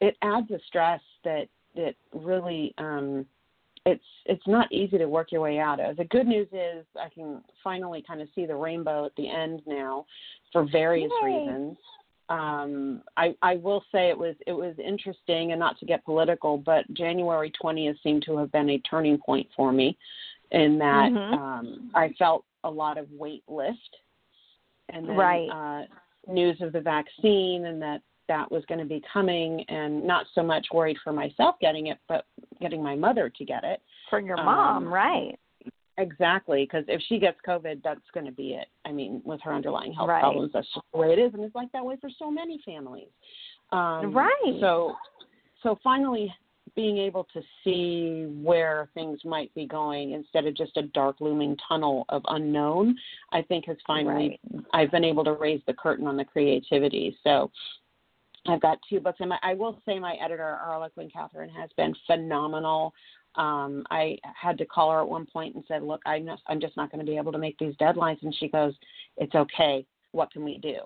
it 0.02 0.16
adds 0.22 0.50
a 0.52 0.60
stress 0.68 1.02
that 1.24 1.48
that 1.76 1.96
really 2.14 2.74
um, 2.78 3.26
it's 3.86 4.04
it's 4.26 4.48
not 4.48 4.72
easy 4.72 4.98
to 4.98 5.06
work 5.06 5.32
your 5.32 5.42
way 5.42 5.60
out 5.60 5.80
of. 5.80 5.98
The 5.98 6.06
good 6.06 6.28
news 6.28 6.48
is 6.52 6.86
I 7.00 7.10
can 7.10 7.44
finally 7.64 8.04
kind 8.08 8.22
of 8.22 8.28
see 8.34 8.46
the 8.46 8.56
rainbow 8.56 9.06
at 9.06 9.16
the 9.16 9.30
end 9.30 9.62
now, 9.68 10.06
for 10.52 10.68
various 10.72 11.12
Yay. 11.22 11.28
reasons. 11.28 11.78
Um, 12.28 13.04
I 13.18 13.36
I 13.44 13.56
will 13.58 13.84
say 13.92 14.10
it 14.10 14.18
was 14.18 14.36
it 14.48 14.54
was 14.54 14.76
interesting, 14.84 15.52
and 15.52 15.60
not 15.60 15.78
to 15.80 15.86
get 15.86 16.04
political, 16.04 16.58
but 16.58 16.92
January 16.94 17.52
twentieth 17.60 17.98
seemed 18.02 18.24
to 18.24 18.38
have 18.38 18.52
been 18.52 18.72
a 18.72 18.80
turning 18.80 19.20
point 19.20 19.48
for 19.56 19.72
me, 19.72 19.96
in 20.52 20.80
that 20.80 21.12
mm-hmm. 21.12 21.34
um, 21.40 21.92
I 21.94 22.14
felt 22.18 22.44
a 22.64 22.70
lot 22.70 22.98
of 22.98 23.06
weight 23.12 23.44
lift, 23.48 23.78
and 24.90 25.08
then 25.08 25.16
right. 25.16 25.50
uh, 25.50 26.32
news 26.34 26.60
of 26.62 26.74
the 26.74 26.82
vaccine, 26.82 27.66
and 27.66 27.80
that 27.80 28.02
that 28.28 28.52
was 28.52 28.64
going 28.68 28.80
to 28.80 28.86
be 28.86 29.02
coming 29.12 29.64
and 29.70 30.06
not 30.06 30.26
so 30.34 30.44
much 30.44 30.68
worried 30.74 30.98
for 31.04 31.14
myself 31.14 31.56
getting 31.62 31.88
it 31.88 31.98
but 32.08 32.26
getting 32.62 32.82
my 32.82 32.96
mother 32.96 33.30
to 33.30 33.46
get 33.46 33.64
it. 33.64 33.82
For 34.10 34.20
your 34.20 34.38
mom 34.38 34.86
um, 34.86 34.94
right. 34.94 35.38
Exactly 35.98 36.66
because 36.66 36.86
if 36.88 37.02
she 37.08 37.20
gets 37.20 37.38
covid 37.48 37.82
that's 37.84 38.02
going 38.14 38.26
to 38.26 38.32
be 38.32 38.54
it. 38.54 38.68
I 38.86 38.92
mean 38.92 39.22
with 39.26 39.42
her 39.44 39.54
underlying 39.54 39.94
health 39.94 40.10
right. 40.10 40.22
problems 40.22 40.52
that's 40.54 40.68
just 40.74 40.86
the 40.94 41.00
way 41.00 41.14
it 41.14 41.20
is 41.20 41.34
and 41.34 41.44
it's 41.44 41.56
like 41.56 41.72
that 41.72 41.86
way 41.86 41.96
for 42.00 42.10
so 42.18 42.30
many 42.30 42.62
families. 42.66 43.10
Um 43.72 44.14
right. 44.14 44.58
so 44.60 44.96
so 45.64 45.80
finally 45.84 46.34
being 46.76 46.98
able 46.98 47.26
to 47.34 47.42
see 47.64 48.26
where 48.44 48.90
things 48.94 49.20
might 49.24 49.54
be 49.56 49.66
going 49.66 50.12
instead 50.12 50.46
of 50.46 50.56
just 50.56 50.76
a 50.76 50.82
dark 50.82 51.22
looming 51.22 51.56
tunnel 51.70 52.06
of 52.10 52.22
unknown 52.28 52.94
i 53.32 53.42
think 53.42 53.66
has 53.66 53.78
finally 53.88 54.38
right. 54.54 54.66
i've 54.74 54.92
been 54.92 55.06
able 55.06 55.24
to 55.24 55.32
raise 55.34 55.62
the 55.68 55.74
curtain 55.74 56.06
on 56.06 56.18
the 56.18 56.26
creativity. 56.26 57.18
So 57.24 57.50
I've 58.48 58.62
got 58.62 58.78
two 58.90 59.00
books, 59.00 59.18
and 59.20 59.30
my, 59.30 59.40
I 59.44 59.54
will 59.54 59.80
say 59.86 60.00
my 60.00 60.16
editor, 60.24 60.58
Harlequin 60.62 61.10
Catherine, 61.10 61.50
has 61.50 61.70
been 61.78 61.94
phenomenal. 62.06 62.94
Um, 63.36 63.84
I 63.90 64.18
had 64.34 64.58
to 64.60 64.66
call 64.66 64.92
her 64.92 65.02
at 65.02 65.08
one 65.08 65.26
point 65.26 65.56
and 65.56 65.64
said, 65.68 65.84
"Look, 65.84 66.02
I'm 66.06 66.26
just, 66.26 66.44
I'm 66.48 66.62
just 66.62 66.78
not 66.78 66.92
going 66.92 67.04
to 67.04 67.10
be 67.10 67.18
able 67.18 67.32
to 67.32 67.38
make 67.38 67.58
these 67.58 67.76
deadlines." 67.76 68.22
And 68.22 68.36
she 68.36 68.48
goes, 68.48 68.74
"It's 69.18 69.36
okay. 69.36 69.86
What 70.12 70.32
can 70.32 70.44
we 70.44 70.58
do?" 70.58 70.78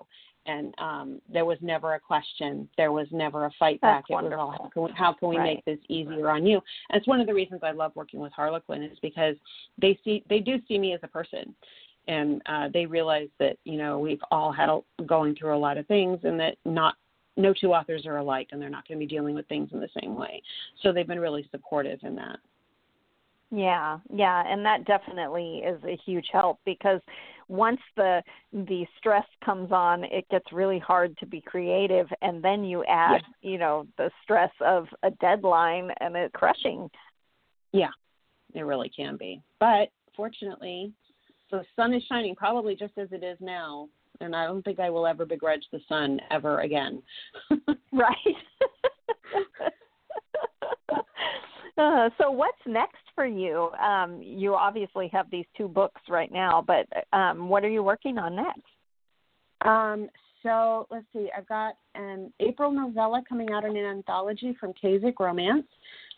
And 0.46 0.74
um, 0.78 1.20
there 1.30 1.44
was 1.44 1.58
never 1.60 1.94
a 1.94 2.00
question. 2.00 2.68
There 2.78 2.92
was 2.92 3.06
never 3.12 3.44
a 3.44 3.50
fight 3.58 3.78
That's 3.82 3.98
back. 3.98 4.04
It 4.08 4.14
wonderful. 4.14 4.46
was 4.46 4.56
all, 4.58 4.64
how 4.64 4.70
can 4.70 4.82
we, 4.82 4.90
how 4.96 5.12
can 5.12 5.28
we 5.28 5.36
right. 5.36 5.56
make 5.56 5.64
this 5.66 5.78
easier 5.88 6.30
on 6.30 6.46
you? 6.46 6.60
And 6.88 6.98
it's 6.98 7.06
one 7.06 7.20
of 7.20 7.26
the 7.26 7.34
reasons 7.34 7.60
I 7.62 7.72
love 7.72 7.92
working 7.94 8.20
with 8.20 8.32
Harlequin 8.32 8.82
is 8.82 8.98
because 9.02 9.36
they 9.80 9.98
see 10.02 10.24
they 10.28 10.40
do 10.40 10.56
see 10.66 10.78
me 10.78 10.94
as 10.94 11.00
a 11.02 11.08
person 11.08 11.54
and 12.08 12.42
uh, 12.46 12.68
they 12.72 12.86
realize 12.86 13.28
that 13.38 13.56
you 13.64 13.76
know 13.76 13.98
we've 13.98 14.22
all 14.30 14.50
had 14.52 14.68
a, 14.68 14.80
going 15.04 15.36
through 15.36 15.54
a 15.54 15.58
lot 15.58 15.78
of 15.78 15.86
things, 15.86 16.18
and 16.24 16.40
that 16.40 16.56
not 16.64 16.94
no 17.40 17.54
two 17.54 17.72
authors 17.72 18.06
are 18.06 18.18
alike 18.18 18.48
and 18.52 18.60
they're 18.60 18.70
not 18.70 18.86
going 18.86 18.98
to 18.98 19.06
be 19.06 19.08
dealing 19.08 19.34
with 19.34 19.46
things 19.48 19.70
in 19.72 19.80
the 19.80 19.88
same 20.00 20.16
way. 20.16 20.42
So 20.82 20.92
they've 20.92 21.06
been 21.06 21.20
really 21.20 21.48
supportive 21.50 22.00
in 22.02 22.14
that. 22.16 22.38
Yeah, 23.52 23.98
yeah, 24.12 24.44
and 24.46 24.64
that 24.64 24.84
definitely 24.84 25.62
is 25.66 25.82
a 25.84 25.98
huge 26.06 26.26
help 26.32 26.60
because 26.64 27.00
once 27.48 27.80
the 27.96 28.22
the 28.52 28.86
stress 28.96 29.26
comes 29.44 29.72
on, 29.72 30.04
it 30.04 30.28
gets 30.30 30.52
really 30.52 30.78
hard 30.78 31.18
to 31.18 31.26
be 31.26 31.40
creative 31.40 32.06
and 32.22 32.44
then 32.44 32.62
you 32.62 32.84
add, 32.84 33.22
yeah. 33.42 33.50
you 33.50 33.58
know, 33.58 33.88
the 33.98 34.08
stress 34.22 34.52
of 34.64 34.86
a 35.02 35.10
deadline 35.10 35.90
and 36.00 36.14
it 36.14 36.32
crushing. 36.32 36.88
Yeah. 37.72 37.90
It 38.54 38.62
really 38.62 38.88
can 38.88 39.16
be. 39.16 39.42
But 39.58 39.90
fortunately, 40.16 40.92
the 41.50 41.64
sun 41.76 41.92
is 41.92 42.02
shining 42.08 42.34
probably 42.36 42.76
just 42.76 42.96
as 42.98 43.08
it 43.12 43.24
is 43.24 43.38
now 43.40 43.88
and 44.20 44.34
I 44.34 44.46
don't 44.46 44.62
think 44.62 44.80
I 44.80 44.90
will 44.90 45.06
ever 45.06 45.24
begrudge 45.24 45.64
the 45.72 45.80
sun 45.88 46.20
ever 46.30 46.60
again. 46.60 47.02
right. 47.92 48.16
uh, 51.78 52.10
so 52.18 52.30
what's 52.30 52.58
next 52.66 52.96
for 53.14 53.26
you? 53.26 53.70
Um, 53.82 54.20
you 54.22 54.54
obviously 54.54 55.08
have 55.08 55.30
these 55.30 55.46
two 55.56 55.68
books 55.68 56.00
right 56.08 56.32
now, 56.32 56.64
but 56.66 56.86
um, 57.16 57.48
what 57.48 57.64
are 57.64 57.68
you 57.68 57.82
working 57.82 58.18
on 58.18 58.36
next? 58.36 58.62
Um, 59.62 60.08
so 60.42 60.86
let's 60.90 61.06
see. 61.12 61.28
I've 61.36 61.48
got 61.48 61.74
an 61.94 62.32
April 62.40 62.70
novella 62.70 63.22
coming 63.28 63.50
out 63.52 63.64
in 63.64 63.76
an 63.76 63.84
anthology 63.84 64.56
from 64.58 64.72
Kasich 64.82 65.18
Romance. 65.18 65.66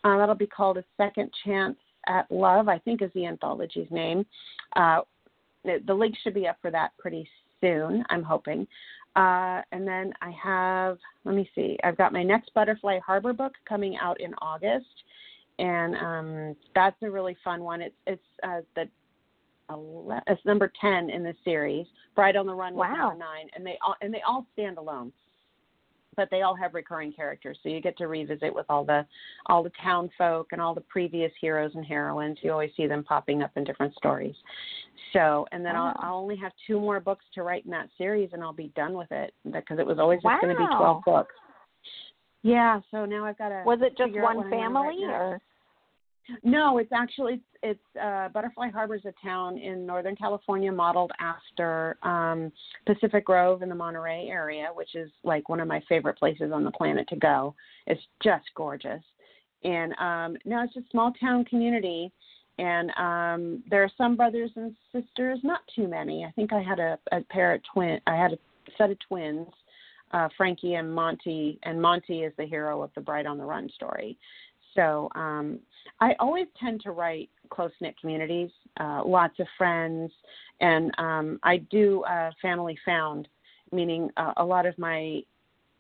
Uh, 0.05 0.19
that'll 0.19 0.35
be 0.35 0.47
called 0.47 0.79
A 0.79 0.85
Second 0.97 1.31
Chance 1.45 1.77
at 2.07 2.31
Love. 2.31 2.69
I 2.69 2.79
think 2.79 3.03
is 3.03 3.11
the 3.15 3.27
anthology's 3.27 3.91
name. 3.91 4.25
Uh, 4.77 5.01
the, 5.65 5.79
the 5.87 5.95
link 5.95 6.15
should 6.23 6.35
be 6.35 6.47
up 6.47 6.57
for 6.61 6.71
that 6.71 6.91
pretty 6.99 7.29
soon, 7.63 8.05
I'm 8.11 8.23
hoping. 8.23 8.67
Uh, 9.17 9.61
and 9.73 9.87
then 9.87 10.13
I 10.21 10.31
have, 10.43 10.99
let 11.25 11.35
me 11.35 11.49
see, 11.55 11.79
I've 11.85 11.97
got 11.97 12.13
my 12.13 12.23
next 12.23 12.53
Butterfly 12.55 12.99
Harbor 13.07 13.33
book 13.33 13.53
coming 13.69 13.97
out 13.97 14.21
in 14.21 14.35
August, 14.41 14.87
and 15.59 15.97
um, 15.97 16.57
that's 16.75 16.97
a 17.03 17.11
really 17.11 17.37
fun 17.45 17.63
one. 17.63 17.83
It's 17.83 17.95
it's 18.07 18.23
uh, 18.43 18.61
the 18.75 18.89
it's 20.27 20.45
number 20.45 20.73
ten 20.81 21.11
in 21.11 21.23
the 21.23 21.35
series. 21.45 21.87
Bride 22.15 22.37
on 22.37 22.47
the 22.47 22.55
Run 22.55 22.75
wow. 22.75 22.95
number 22.95 23.19
nine, 23.19 23.49
and 23.55 23.65
they 23.65 23.79
all 23.87 23.95
and 24.01 24.13
they 24.13 24.23
all 24.27 24.47
stand 24.55 24.79
alone 24.79 25.13
but 26.17 26.29
they 26.31 26.43
all 26.43 26.55
have 26.55 26.75
recurring 26.75 27.13
characters. 27.13 27.59
So 27.63 27.69
you 27.69 27.81
get 27.81 27.97
to 27.99 28.07
revisit 28.07 28.55
with 28.55 28.67
all 28.69 28.85
the 28.85 29.07
all 29.47 29.63
the 29.63 29.73
town 29.83 30.11
folk 30.19 30.49
and 30.53 30.61
all 30.61 30.75
the 30.75 30.83
previous 30.83 31.33
heroes 31.41 31.73
and 31.75 31.85
heroines. 31.85 32.39
You 32.43 32.53
always 32.53 32.71
see 32.77 32.87
them 32.87 33.05
popping 33.05 33.43
up 33.43 33.53
in 33.57 33.65
different 33.65 33.95
stories. 33.95 34.35
So 35.13 35.47
and 35.53 35.65
then 35.65 35.75
wow. 35.75 35.95
I'll, 35.97 36.11
I'll 36.11 36.19
only 36.19 36.37
have 36.37 36.53
two 36.67 36.81
more 36.81 37.01
books 37.01 37.25
to 37.35 37.43
write 37.43 37.65
in 37.65 37.71
that 37.71 37.89
series 37.99 38.31
and 38.33 38.43
i'll 38.43 38.53
be 38.53 38.73
done 38.75 38.95
with 38.95 39.11
it 39.11 39.35
because 39.51 39.79
it 39.79 39.87
was 39.87 39.99
always 39.99 40.21
wow. 40.23 40.33
just 40.33 40.43
going 40.43 40.57
to 40.57 40.63
be 40.63 40.77
12 40.77 41.03
books. 41.05 41.35
Yeah 42.43 42.81
so 42.91 43.05
now 43.05 43.25
i've 43.25 43.39
got 43.39 43.51
to 43.51 43.63
was 43.65 43.81
it 43.83 43.97
just 43.97 44.13
one 44.15 44.49
family 44.51 44.99
or 45.05 45.41
no, 46.43 46.79
it's 46.79 46.93
actually 46.93 47.35
it's, 47.35 47.43
it's 47.63 47.97
uh, 48.01 48.29
Butterfly 48.29 48.71
Harbor 48.71 48.95
is 48.95 49.05
a 49.05 49.13
town 49.25 49.59
in 49.59 49.87
Northern 49.87 50.17
California 50.17 50.73
modeled 50.73 51.13
after 51.21 51.97
um, 52.03 52.53
Pacific 52.87 53.25
Grove 53.25 53.63
in 53.63 53.69
the 53.69 53.75
Monterey 53.75 54.29
area, 54.29 54.69
which 54.75 54.95
is 54.95 55.11
like 55.25 55.49
one 55.49 55.61
of 55.61 55.69
my 55.69 55.83
favorite 55.89 56.19
places 56.19 56.53
on 56.53 56.65
the 56.65 56.71
planet 56.71 57.09
to 57.09 57.17
go. 57.17 57.55
It's 57.87 58.03
just 58.23 58.45
gorgeous, 58.57 59.03
and 59.65 59.93
um, 59.99 60.37
no, 60.45 60.63
it's 60.63 60.77
a 60.77 60.91
small 60.91 61.13
town 61.21 61.45
community, 61.45 62.13
and 62.59 62.91
um, 62.97 63.63
there 63.71 63.83
are 63.83 63.91
some 63.97 64.17
brothers 64.17 64.51
and 64.57 64.75
sisters, 64.93 65.39
not 65.43 65.61
too 65.75 65.89
many. 65.89 66.25
I 66.25 66.31
think 66.33 66.53
I 66.53 66.63
had 66.63 66.79
a, 66.79 66.99
a 67.13 67.21
pair 67.31 67.55
of 67.55 67.61
twin. 67.73 68.01
I 68.07 68.17
had 68.17 68.33
a 68.33 68.39
set 68.79 68.91
of 68.91 68.99
twins. 69.09 69.49
Uh, 70.13 70.29
Frankie 70.37 70.75
and 70.75 70.95
Monty, 70.95 71.59
and 71.63 71.81
Monty 71.81 72.21
is 72.21 72.35
the 72.37 72.45
hero 72.45 72.83
of 72.83 72.91
the 72.95 73.01
Bride 73.01 73.25
on 73.25 73.39
the 73.39 73.45
Run 73.47 73.71
story. 73.75 74.19
So 74.75 75.09
um, 75.15 75.59
I 76.01 76.15
always 76.19 76.47
tend 76.59 76.83
to 76.83 76.91
write 76.91 77.31
close 77.51 77.71
knit 77.81 77.99
communities, 78.01 78.51
uh, 78.81 79.03
lots 79.05 79.39
of 79.39 79.47
friends, 79.59 80.11
and 80.61 80.91
um, 80.99 81.39
I 81.43 81.59
do 81.59 82.03
uh, 82.05 82.31
family 82.41 82.79
found, 82.85 83.29
meaning 83.71 84.11
uh, 84.17 84.33
a 84.39 84.45
lot 84.45 84.67
of 84.67 84.77
my 84.79 85.23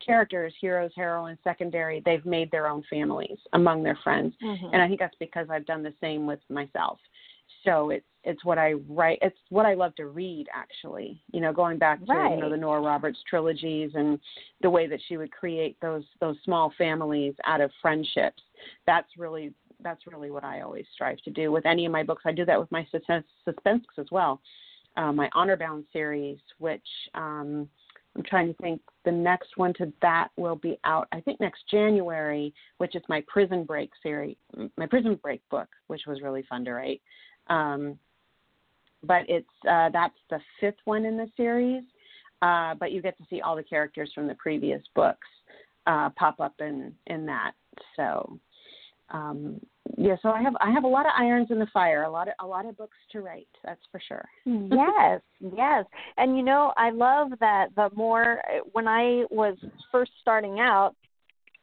characters, 0.04 0.52
heroes, 0.60 0.90
heroines, 0.96 1.38
secondary, 1.44 2.02
they've 2.04 2.26
made 2.26 2.50
their 2.50 2.66
own 2.66 2.82
families 2.90 3.38
among 3.52 3.82
their 3.82 3.98
friends, 4.02 4.34
mm-hmm. 4.42 4.66
and 4.72 4.82
I 4.82 4.88
think 4.88 5.00
that's 5.00 5.16
because 5.18 5.48
I've 5.50 5.66
done 5.66 5.82
the 5.82 5.94
same 6.00 6.26
with 6.26 6.40
myself. 6.48 6.98
So 7.64 7.90
it's 7.90 8.06
it's 8.24 8.44
what 8.44 8.58
I 8.58 8.74
write. 8.88 9.18
It's 9.20 9.36
what 9.48 9.66
I 9.66 9.74
love 9.74 9.94
to 9.96 10.06
read, 10.06 10.46
actually. 10.54 11.20
You 11.32 11.40
know, 11.40 11.52
going 11.52 11.78
back 11.78 12.04
to 12.06 12.12
right. 12.12 12.34
you 12.34 12.40
know 12.40 12.50
the 12.50 12.56
Nora 12.56 12.80
Roberts 12.80 13.18
trilogies 13.28 13.90
and 13.94 14.18
the 14.60 14.70
way 14.70 14.86
that 14.86 15.00
she 15.08 15.16
would 15.16 15.32
create 15.32 15.76
those 15.80 16.04
those 16.20 16.36
small 16.44 16.72
families 16.78 17.34
out 17.44 17.60
of 17.60 17.70
friendships. 17.80 18.42
That's 18.86 19.08
really 19.18 19.52
that's 19.82 20.06
really 20.06 20.30
what 20.30 20.44
I 20.44 20.60
always 20.60 20.86
strive 20.94 21.18
to 21.22 21.30
do 21.30 21.52
with 21.52 21.66
any 21.66 21.86
of 21.86 21.92
my 21.92 22.02
books. 22.02 22.22
I 22.24 22.32
do 22.32 22.44
that 22.44 22.58
with 22.58 22.70
my 22.70 22.86
suspense, 22.90 23.86
as 23.98 24.06
well. 24.10 24.40
Uh, 24.96 25.12
my 25.12 25.28
Honor 25.34 25.56
Bound 25.56 25.84
series, 25.92 26.38
which 26.58 26.86
um, 27.14 27.68
I'm 28.14 28.22
trying 28.24 28.48
to 28.48 28.54
think, 28.62 28.80
the 29.04 29.12
next 29.12 29.56
one 29.56 29.72
to 29.74 29.92
that 30.02 30.28
will 30.36 30.56
be 30.56 30.78
out, 30.84 31.08
I 31.12 31.20
think, 31.20 31.40
next 31.40 31.64
January, 31.70 32.52
which 32.78 32.94
is 32.94 33.02
my 33.08 33.24
Prison 33.26 33.64
Break 33.64 33.90
series, 34.02 34.36
my 34.76 34.86
Prison 34.86 35.18
Break 35.22 35.40
book, 35.48 35.68
which 35.86 36.02
was 36.06 36.20
really 36.20 36.44
fun 36.48 36.64
to 36.66 36.72
write. 36.72 37.00
Um, 37.48 37.98
but 39.02 39.22
it's 39.28 39.48
uh, 39.68 39.88
that's 39.92 40.14
the 40.30 40.38
fifth 40.60 40.78
one 40.84 41.04
in 41.04 41.16
the 41.16 41.30
series. 41.36 41.82
Uh, 42.42 42.74
but 42.74 42.90
you 42.90 43.00
get 43.00 43.16
to 43.18 43.24
see 43.30 43.40
all 43.40 43.56
the 43.56 43.62
characters 43.62 44.10
from 44.14 44.26
the 44.26 44.34
previous 44.34 44.82
books 44.94 45.28
uh, 45.86 46.10
pop 46.10 46.40
up 46.40 46.54
in 46.60 46.92
in 47.06 47.24
that. 47.26 47.52
So 47.96 48.38
um, 49.12 49.60
yeah, 49.98 50.16
so 50.22 50.30
I 50.30 50.42
have 50.42 50.54
I 50.60 50.70
have 50.70 50.84
a 50.84 50.88
lot 50.88 51.06
of 51.06 51.12
irons 51.16 51.48
in 51.50 51.58
the 51.58 51.66
fire, 51.66 52.04
a 52.04 52.10
lot 52.10 52.28
of 52.28 52.34
a 52.40 52.46
lot 52.46 52.66
of 52.66 52.76
books 52.76 52.96
to 53.12 53.20
write. 53.20 53.48
That's 53.64 53.80
for 53.90 54.00
sure. 54.06 54.24
yes, 54.46 55.20
yes, 55.40 55.84
and 56.16 56.36
you 56.36 56.42
know 56.42 56.72
I 56.76 56.90
love 56.90 57.28
that. 57.40 57.68
The 57.76 57.90
more 57.94 58.42
when 58.72 58.88
I 58.88 59.24
was 59.30 59.56
first 59.90 60.12
starting 60.20 60.60
out, 60.60 60.94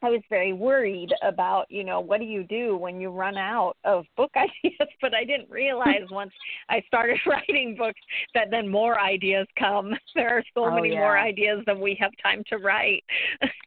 I 0.01 0.09
was 0.09 0.21
very 0.29 0.53
worried 0.53 1.11
about, 1.23 1.65
you 1.69 1.83
know, 1.83 1.99
what 1.99 2.19
do 2.19 2.25
you 2.25 2.43
do 2.43 2.77
when 2.77 3.01
you 3.01 3.09
run 3.09 3.37
out 3.37 3.75
of 3.83 4.05
book 4.15 4.31
ideas? 4.35 4.89
But 5.01 5.13
I 5.13 5.25
didn't 5.25 5.49
realize 5.49 6.03
once 6.11 6.31
I 6.69 6.81
started 6.87 7.19
writing 7.25 7.75
books 7.77 7.99
that 8.33 8.51
then 8.51 8.69
more 8.69 8.99
ideas 8.99 9.47
come. 9.57 9.93
There 10.15 10.37
are 10.37 10.43
so 10.53 10.65
oh, 10.65 10.75
many 10.75 10.93
yeah. 10.93 10.99
more 10.99 11.17
ideas 11.17 11.63
than 11.65 11.79
we 11.79 11.97
have 11.99 12.11
time 12.21 12.43
to 12.49 12.57
write. 12.57 13.03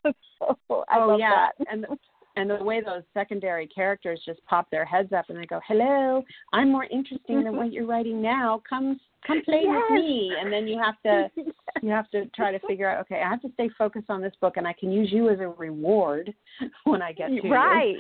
so 0.05 0.85
I 0.89 0.99
oh 0.99 1.09
love 1.09 1.21
yeah, 1.21 1.49
that. 1.59 1.67
and 1.71 1.87
and 2.37 2.49
the 2.49 2.63
way 2.63 2.81
those 2.81 3.03
secondary 3.15 3.67
characters 3.67 4.21
just 4.25 4.45
pop 4.47 4.71
their 4.71 4.85
heads 4.85 5.13
up 5.13 5.27
and 5.29 5.39
they 5.39 5.47
go, 5.47 5.61
"Hello, 5.67 6.23
I'm 6.53 6.71
more 6.71 6.85
interesting 6.85 7.45
than 7.45 7.57
what 7.57 7.67
mm-hmm. 7.67 7.75
you're 7.75 7.87
writing 7.87 8.23
now. 8.23 8.63
Come 8.69 8.99
come 9.27 9.43
play 9.45 9.63
Yes. 9.65 9.83
with 9.91 10.01
me." 10.01 10.35
And 10.41 10.53
then 10.53 10.67
you 10.67 10.79
have 10.79 11.01
to 11.03 11.31
you 11.83 11.91
have 11.91 12.11
to 12.11 12.27
try 12.35 12.53
to 12.53 12.59
figure 12.67 12.89
out, 12.89 13.01
okay, 13.03 13.23
I 13.23 13.29
have 13.29 13.43
to 13.43 13.53
stay 13.55 13.69
focused 13.77 14.11
on 14.11 14.21
this 14.23 14.35
book, 14.41 14.57
and 14.57 14.67
I 14.67 14.73
can 14.73 14.91
use 14.93 15.11
you 15.13 15.29
as 15.31 15.41
a 15.41 15.49
reward 15.49 16.33
when 16.85 17.03
I 17.03 17.13
get 17.13 17.29
to 17.29 17.35
you. 17.43 17.53
right. 17.53 17.97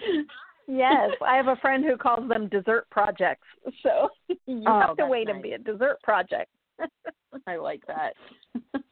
yes, 0.67 1.11
I 1.27 1.37
have 1.37 1.49
a 1.49 1.57
friend 1.57 1.85
who 1.85 1.97
calls 1.97 2.29
them 2.29 2.49
dessert 2.49 2.89
projects. 2.91 3.47
So 3.83 4.09
you 4.47 4.65
Oh, 4.67 4.81
have 4.81 4.97
to 4.97 5.07
wait 5.07 5.29
and 5.29 5.43
be 5.43 5.53
a 5.53 5.59
dessert 5.59 6.01
project. 6.03 6.51
I 7.47 7.57
like 7.57 7.83
that. 7.87 8.15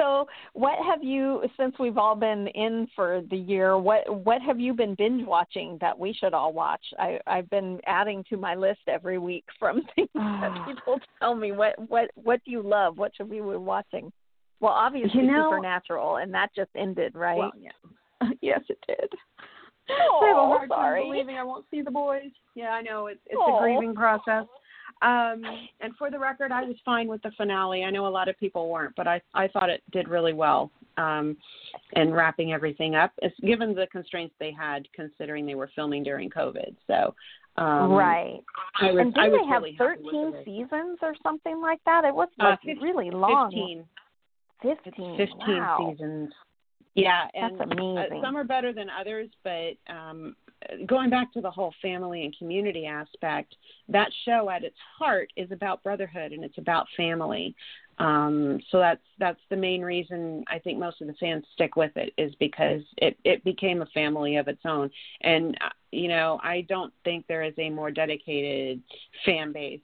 so 0.00 0.26
what 0.54 0.78
have 0.84 1.02
you 1.04 1.42
since 1.58 1.74
we've 1.78 1.98
all 1.98 2.14
been 2.14 2.46
in 2.48 2.86
for 2.96 3.22
the 3.30 3.36
year 3.36 3.76
what 3.78 4.02
what 4.24 4.40
have 4.42 4.58
you 4.58 4.72
been 4.72 4.94
binge 4.94 5.26
watching 5.26 5.76
that 5.80 5.98
we 5.98 6.12
should 6.12 6.32
all 6.34 6.52
watch 6.52 6.84
i 6.98 7.18
i've 7.26 7.48
been 7.50 7.78
adding 7.86 8.24
to 8.30 8.36
my 8.36 8.54
list 8.54 8.80
every 8.88 9.18
week 9.18 9.44
from 9.58 9.82
things 9.94 10.08
that 10.14 10.52
Ah. 10.54 10.64
people 10.66 10.98
tell 11.18 11.34
me 11.34 11.52
what 11.52 11.74
what 11.90 12.10
what 12.14 12.40
do 12.44 12.50
you 12.50 12.62
love 12.62 12.96
what 12.98 13.12
should 13.16 13.28
we 13.28 13.36
be 13.36 13.42
watching 13.42 14.10
well 14.60 14.72
obviously 14.72 15.20
You 15.20 15.26
know- 15.30 15.50
supernatural 15.50 16.16
and 16.16 16.32
that 16.34 16.50
just 16.56 16.70
ended 16.76 17.14
right 17.14 17.38
Well, 17.38 17.52
yeah. 17.60 17.70
yes, 18.42 18.60
it 18.68 18.78
did. 18.86 19.08
I 19.88 20.26
have 20.28 20.36
a 20.36 20.40
Oh, 20.40 20.46
hard 20.48 20.68
sorry. 20.68 21.00
time 21.02 21.10
believing 21.10 21.36
I 21.36 21.42
won't 21.42 21.64
see 21.70 21.80
the 21.82 21.90
boys. 21.90 22.30
Yeah, 22.54 22.68
I 22.70 22.82
know 22.82 23.06
it's 23.06 23.18
it's 23.26 23.36
Aw. 23.40 23.56
a 23.56 23.60
grieving 23.62 23.94
process. 23.94 24.44
Um, 25.02 25.42
and 25.80 25.96
for 25.96 26.10
the 26.10 26.18
record, 26.18 26.52
I 26.52 26.64
was 26.64 26.76
fine 26.84 27.08
with 27.08 27.22
the 27.22 27.30
finale. 27.36 27.84
I 27.84 27.90
know 27.90 28.06
a 28.06 28.08
lot 28.08 28.28
of 28.28 28.38
people 28.38 28.68
weren't, 28.68 28.94
but 28.96 29.06
I 29.08 29.20
I 29.34 29.48
thought 29.48 29.70
it 29.70 29.82
did 29.92 30.08
really 30.08 30.34
well 30.34 30.70
um, 30.98 31.36
in 31.94 32.12
wrapping 32.12 32.52
everything 32.52 32.94
up. 32.94 33.12
It's 33.22 33.38
given 33.40 33.74
the 33.74 33.86
constraints 33.90 34.34
they 34.38 34.52
had, 34.52 34.86
considering 34.92 35.46
they 35.46 35.54
were 35.54 35.70
filming 35.74 36.02
during 36.02 36.28
COVID. 36.28 36.76
So 36.86 37.14
um, 37.56 37.92
right 37.92 38.40
was 38.82 38.98
and 38.98 39.14
was 39.14 39.40
they 39.42 39.48
have 39.52 39.62
really 39.62 39.76
13 39.76 40.32
the 40.32 40.42
seasons 40.44 40.98
or 41.02 41.14
something 41.22 41.60
like 41.60 41.80
that 41.84 42.04
it 42.04 42.14
was 42.14 42.28
Uh, 42.38 42.50
like 42.50 42.60
fif- 42.62 42.82
really 42.82 43.10
long 43.10 43.50
15. 43.50 43.84
15 44.62 45.16
15 45.16 45.36
wow. 45.56 45.90
seasons. 45.90 46.32
Yeah, 46.94 47.28
That's 47.34 47.54
amazing. 47.60 48.18
Uh, 48.18 48.20
some 48.22 48.36
are 48.36 48.44
better 48.44 48.72
than 48.72 48.88
others, 48.90 49.28
but 49.44 49.76
um, 49.88 50.34
going 50.86 51.10
back 51.10 51.32
to 51.32 51.40
the 51.40 51.50
whole 51.50 51.74
family 51.82 52.24
and 52.24 52.36
community 52.36 52.86
aspect, 52.86 53.54
that 53.88 54.10
show 54.24 54.50
at 54.50 54.64
its 54.64 54.76
heart 54.98 55.32
is 55.36 55.50
about 55.50 55.82
brotherhood 55.82 56.32
and 56.32 56.44
it's 56.44 56.58
about 56.58 56.86
family. 56.96 57.54
Um, 57.98 58.60
so 58.70 58.78
that's 58.78 59.02
that's 59.18 59.40
the 59.50 59.56
main 59.56 59.82
reason 59.82 60.42
I 60.48 60.58
think 60.58 60.78
most 60.78 61.02
of 61.02 61.06
the 61.06 61.12
fans 61.14 61.44
stick 61.52 61.76
with 61.76 61.94
it 61.96 62.14
is 62.16 62.34
because 62.40 62.80
it 62.96 63.18
it 63.24 63.44
became 63.44 63.82
a 63.82 63.86
family 63.86 64.36
of 64.36 64.48
its 64.48 64.62
own. 64.64 64.90
And 65.20 65.56
uh, 65.60 65.68
you 65.92 66.08
know, 66.08 66.40
I 66.42 66.62
don't 66.68 66.92
think 67.04 67.26
there 67.26 67.42
is 67.42 67.54
a 67.58 67.68
more 67.68 67.90
dedicated 67.90 68.80
fan 69.26 69.52
base. 69.52 69.80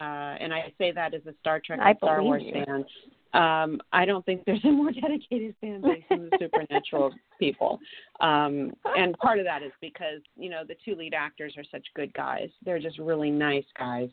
Uh, 0.00 0.36
and 0.40 0.54
I 0.54 0.72
say 0.78 0.92
that 0.92 1.12
as 1.12 1.26
a 1.26 1.34
Star 1.40 1.60
Trek 1.64 1.80
and 1.82 1.96
Star 1.98 2.22
Wars 2.22 2.42
you. 2.44 2.52
fan 2.52 2.84
um, 3.32 3.80
I 3.92 4.04
don't 4.04 4.24
think 4.24 4.44
there's 4.44 4.64
a 4.64 4.70
more 4.70 4.90
dedicated 4.90 5.54
fan 5.60 5.82
base 5.82 6.02
than 6.08 6.30
the 6.30 6.38
supernatural 6.38 7.14
people. 7.38 7.78
Um, 8.20 8.72
and 8.96 9.16
part 9.18 9.38
of 9.38 9.44
that 9.44 9.62
is 9.62 9.72
because, 9.80 10.20
you 10.36 10.50
know, 10.50 10.62
the 10.66 10.76
two 10.84 10.94
lead 10.94 11.14
actors 11.14 11.54
are 11.56 11.64
such 11.70 11.86
good 11.94 12.12
guys. 12.14 12.48
They're 12.64 12.80
just 12.80 12.98
really 12.98 13.30
nice 13.30 13.64
guys. 13.78 14.08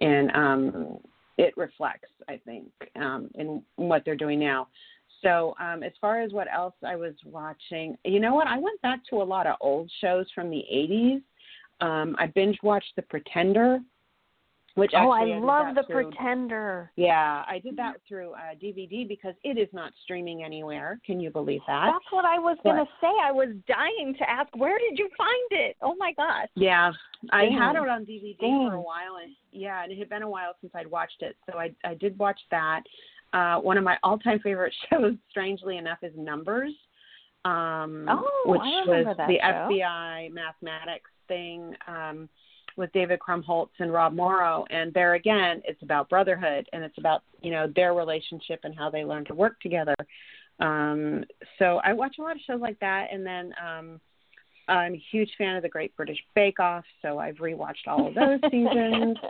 And 0.00 0.30
um, 0.32 0.98
it 1.38 1.56
reflects, 1.56 2.08
I 2.28 2.40
think, 2.44 2.66
um, 2.96 3.30
in 3.34 3.62
what 3.76 4.04
they're 4.04 4.16
doing 4.16 4.38
now. 4.38 4.68
So, 5.22 5.54
um, 5.60 5.82
as 5.84 5.92
far 6.00 6.20
as 6.20 6.32
what 6.32 6.48
else 6.52 6.74
I 6.84 6.96
was 6.96 7.14
watching, 7.24 7.96
you 8.04 8.18
know 8.18 8.34
what? 8.34 8.48
I 8.48 8.58
went 8.58 8.80
back 8.82 9.00
to 9.10 9.22
a 9.22 9.24
lot 9.24 9.46
of 9.46 9.56
old 9.60 9.90
shows 10.00 10.26
from 10.34 10.50
the 10.50 10.64
80s. 10.72 11.22
Um, 11.80 12.16
I 12.18 12.26
binge 12.26 12.58
watched 12.62 12.92
The 12.96 13.02
Pretender, 13.02 13.78
which 14.74 14.92
oh 14.96 15.10
i 15.10 15.24
love 15.38 15.74
the 15.74 15.82
through- 15.84 16.10
pretender 16.10 16.90
yeah, 16.96 17.44
I 17.48 17.58
did 17.58 17.76
that 17.76 17.94
through 18.08 18.32
uh, 18.32 18.54
DVD 18.62 19.06
because 19.06 19.34
it 19.44 19.58
is 19.58 19.68
not 19.72 19.92
streaming 20.04 20.44
anywhere. 20.44 21.00
Can 21.06 21.20
you 21.20 21.30
believe 21.30 21.60
that? 21.66 21.90
That's 21.92 22.04
what 22.12 22.24
I 22.24 22.38
was 22.38 22.56
going 22.62 22.76
to 22.76 22.90
say. 23.00 23.08
I 23.22 23.32
was 23.32 23.48
dying 23.66 24.14
to 24.18 24.30
ask, 24.30 24.54
where 24.56 24.78
did 24.78 24.98
you 24.98 25.08
find 25.16 25.62
it? 25.62 25.76
Oh 25.82 25.94
my 25.98 26.12
gosh. 26.16 26.48
Yeah, 26.54 26.92
I 27.32 27.44
had 27.44 27.72
it 27.76 27.88
on 27.88 28.04
DVD 28.04 28.38
Dang. 28.38 28.68
for 28.68 28.74
a 28.74 28.80
while, 28.80 29.16
and 29.22 29.32
yeah, 29.52 29.82
and 29.82 29.92
it 29.92 29.98
had 29.98 30.08
been 30.08 30.22
a 30.22 30.28
while 30.28 30.52
since 30.60 30.72
I'd 30.74 30.86
watched 30.86 31.20
it, 31.22 31.36
so 31.50 31.58
I 31.58 31.70
I 31.84 31.94
did 31.94 32.18
watch 32.18 32.40
that. 32.50 32.82
Uh, 33.32 33.56
one 33.60 33.78
of 33.78 33.84
my 33.84 33.96
all-time 34.02 34.38
favorite 34.40 34.74
shows, 34.90 35.14
strangely 35.30 35.78
enough, 35.78 35.98
is 36.02 36.12
Numbers, 36.16 36.72
um, 37.44 38.06
Oh, 38.08 38.42
which 38.46 38.60
I 38.60 38.84
was 38.86 39.16
that 39.16 39.26
the 39.26 39.38
show. 39.40 39.68
FBI 39.70 40.32
mathematics 40.32 41.10
thing 41.28 41.74
um, 41.88 42.28
with 42.76 42.92
David 42.92 43.18
Krumholtz 43.20 43.70
and 43.78 43.92
Rob 43.92 44.14
Morrow. 44.14 44.64
And 44.70 44.92
there 44.94 45.14
again, 45.14 45.62
it's 45.64 45.82
about 45.82 46.08
brotherhood, 46.08 46.68
and 46.72 46.84
it's 46.84 46.98
about 46.98 47.22
you 47.40 47.50
know 47.50 47.70
their 47.74 47.94
relationship 47.94 48.60
and 48.64 48.76
how 48.76 48.90
they 48.90 49.04
learn 49.04 49.24
to 49.26 49.34
work 49.34 49.60
together. 49.60 49.94
Um, 50.60 51.24
so 51.58 51.80
I 51.84 51.92
watch 51.92 52.16
a 52.18 52.22
lot 52.22 52.36
of 52.36 52.42
shows 52.46 52.60
like 52.60 52.78
that, 52.80 53.08
and 53.12 53.26
then. 53.26 53.52
Um, 53.64 54.00
I'm 54.68 54.94
a 54.94 55.02
huge 55.10 55.30
fan 55.36 55.56
of 55.56 55.62
the 55.64 55.68
Great 55.68 55.94
British 55.96 56.18
Bake 56.36 56.60
Off, 56.60 56.84
so 57.02 57.18
I've 57.18 57.34
rewatched 57.36 57.88
all 57.88 58.06
of 58.06 58.14
those 58.14 58.40
seasons. 58.50 59.18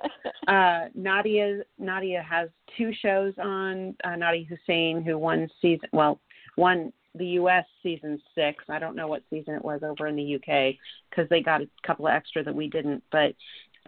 Uh, 0.48 0.88
Nadia 0.96 1.62
Nadia 1.78 2.20
has 2.28 2.48
two 2.76 2.90
shows 3.00 3.32
on. 3.38 3.94
Uh, 4.02 4.08
Nadiya 4.08 4.48
Hussain, 4.48 5.04
who 5.04 5.16
won 5.16 5.48
season 5.60 5.88
well, 5.92 6.18
won 6.56 6.92
the 7.14 7.26
U.S. 7.26 7.64
season 7.82 8.20
six. 8.34 8.64
I 8.68 8.78
don't 8.78 8.96
know 8.96 9.08
what 9.08 9.22
season 9.30 9.54
it 9.54 9.64
was 9.64 9.82
over 9.82 10.06
in 10.06 10.16
the 10.16 10.22
U.K. 10.22 10.78
because 11.10 11.28
they 11.28 11.42
got 11.42 11.60
a 11.60 11.68
couple 11.86 12.06
of 12.06 12.12
extra 12.12 12.42
that 12.42 12.54
we 12.54 12.68
didn't. 12.68 13.02
But 13.12 13.34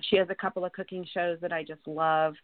she 0.02 0.16
has 0.16 0.28
a 0.30 0.34
couple 0.34 0.64
of 0.64 0.72
cooking 0.72 1.06
shows 1.12 1.38
that 1.40 1.52
I 1.52 1.62
just 1.62 1.86
love. 1.86 2.34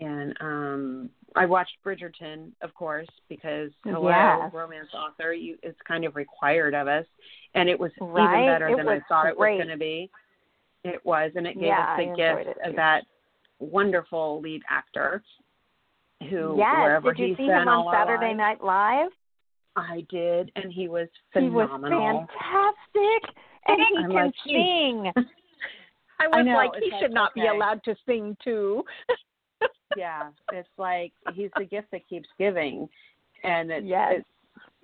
And 0.00 0.34
um 0.40 1.10
I 1.36 1.44
watched 1.44 1.76
Bridgerton, 1.84 2.52
of 2.62 2.72
course, 2.74 3.08
because 3.28 3.70
hello, 3.84 4.08
Yes. 4.08 4.50
romance 4.54 4.88
author, 4.94 5.32
you 5.32 5.56
it's 5.62 5.78
kind 5.86 6.04
of 6.04 6.16
required 6.16 6.74
of 6.74 6.88
us, 6.88 7.06
and 7.54 7.68
it 7.68 7.78
was 7.78 7.90
Right? 8.00 8.24
even 8.24 8.46
better 8.46 8.68
It 8.70 8.76
than 8.76 8.88
I 8.88 9.00
thought 9.08 9.28
it 9.28 9.36
was 9.36 9.48
going 9.48 9.68
to 9.68 9.76
be. 9.76 10.10
It 10.84 11.04
was, 11.04 11.32
and 11.36 11.46
it 11.46 11.54
gave 11.54 11.68
Yeah, 11.68 11.92
us 11.94 11.98
the 11.98 12.14
gift 12.16 12.58
of 12.64 12.76
that 12.76 13.04
wonderful 13.58 14.40
lead 14.40 14.62
actor 14.68 15.22
who 16.30 16.56
yes. 16.56 16.74
wherever 16.80 17.12
Did 17.12 17.20
you 17.20 17.26
he's 17.28 17.36
see 17.36 17.46
been 17.46 17.62
him 17.62 17.68
on 17.68 17.92
Saturday 17.92 18.34
Night 18.34 18.62
Live? 18.62 19.10
I 19.76 20.04
did, 20.10 20.52
and 20.56 20.72
he 20.72 20.88
was 20.88 21.08
He 21.34 21.48
was 21.48 21.68
phenomenal. 21.68 22.26
fantastic, 22.28 23.34
and 23.66 23.78
he 23.90 23.96
I'm 23.98 24.10
can 24.10 24.12
like, 24.12 24.34
sing. 24.44 25.12
I 26.20 26.24
I 26.24 26.26
was 26.38 26.46
know, 26.46 26.54
like, 26.54 26.70
he 26.82 26.90
like, 26.90 27.00
should 27.02 27.12
not 27.12 27.34
be 27.34 27.46
allowed 27.46 27.82
to 27.84 27.96
sing 28.06 28.36
too. 28.44 28.84
yeah, 29.96 30.30
it's 30.52 30.68
like 30.78 31.12
he's 31.34 31.50
the 31.58 31.64
gift 31.64 31.88
that 31.92 32.06
keeps 32.08 32.28
giving, 32.38 32.88
and 33.44 33.70
it's 33.70 33.86
Yes. 33.86 34.14
it's 34.18 34.26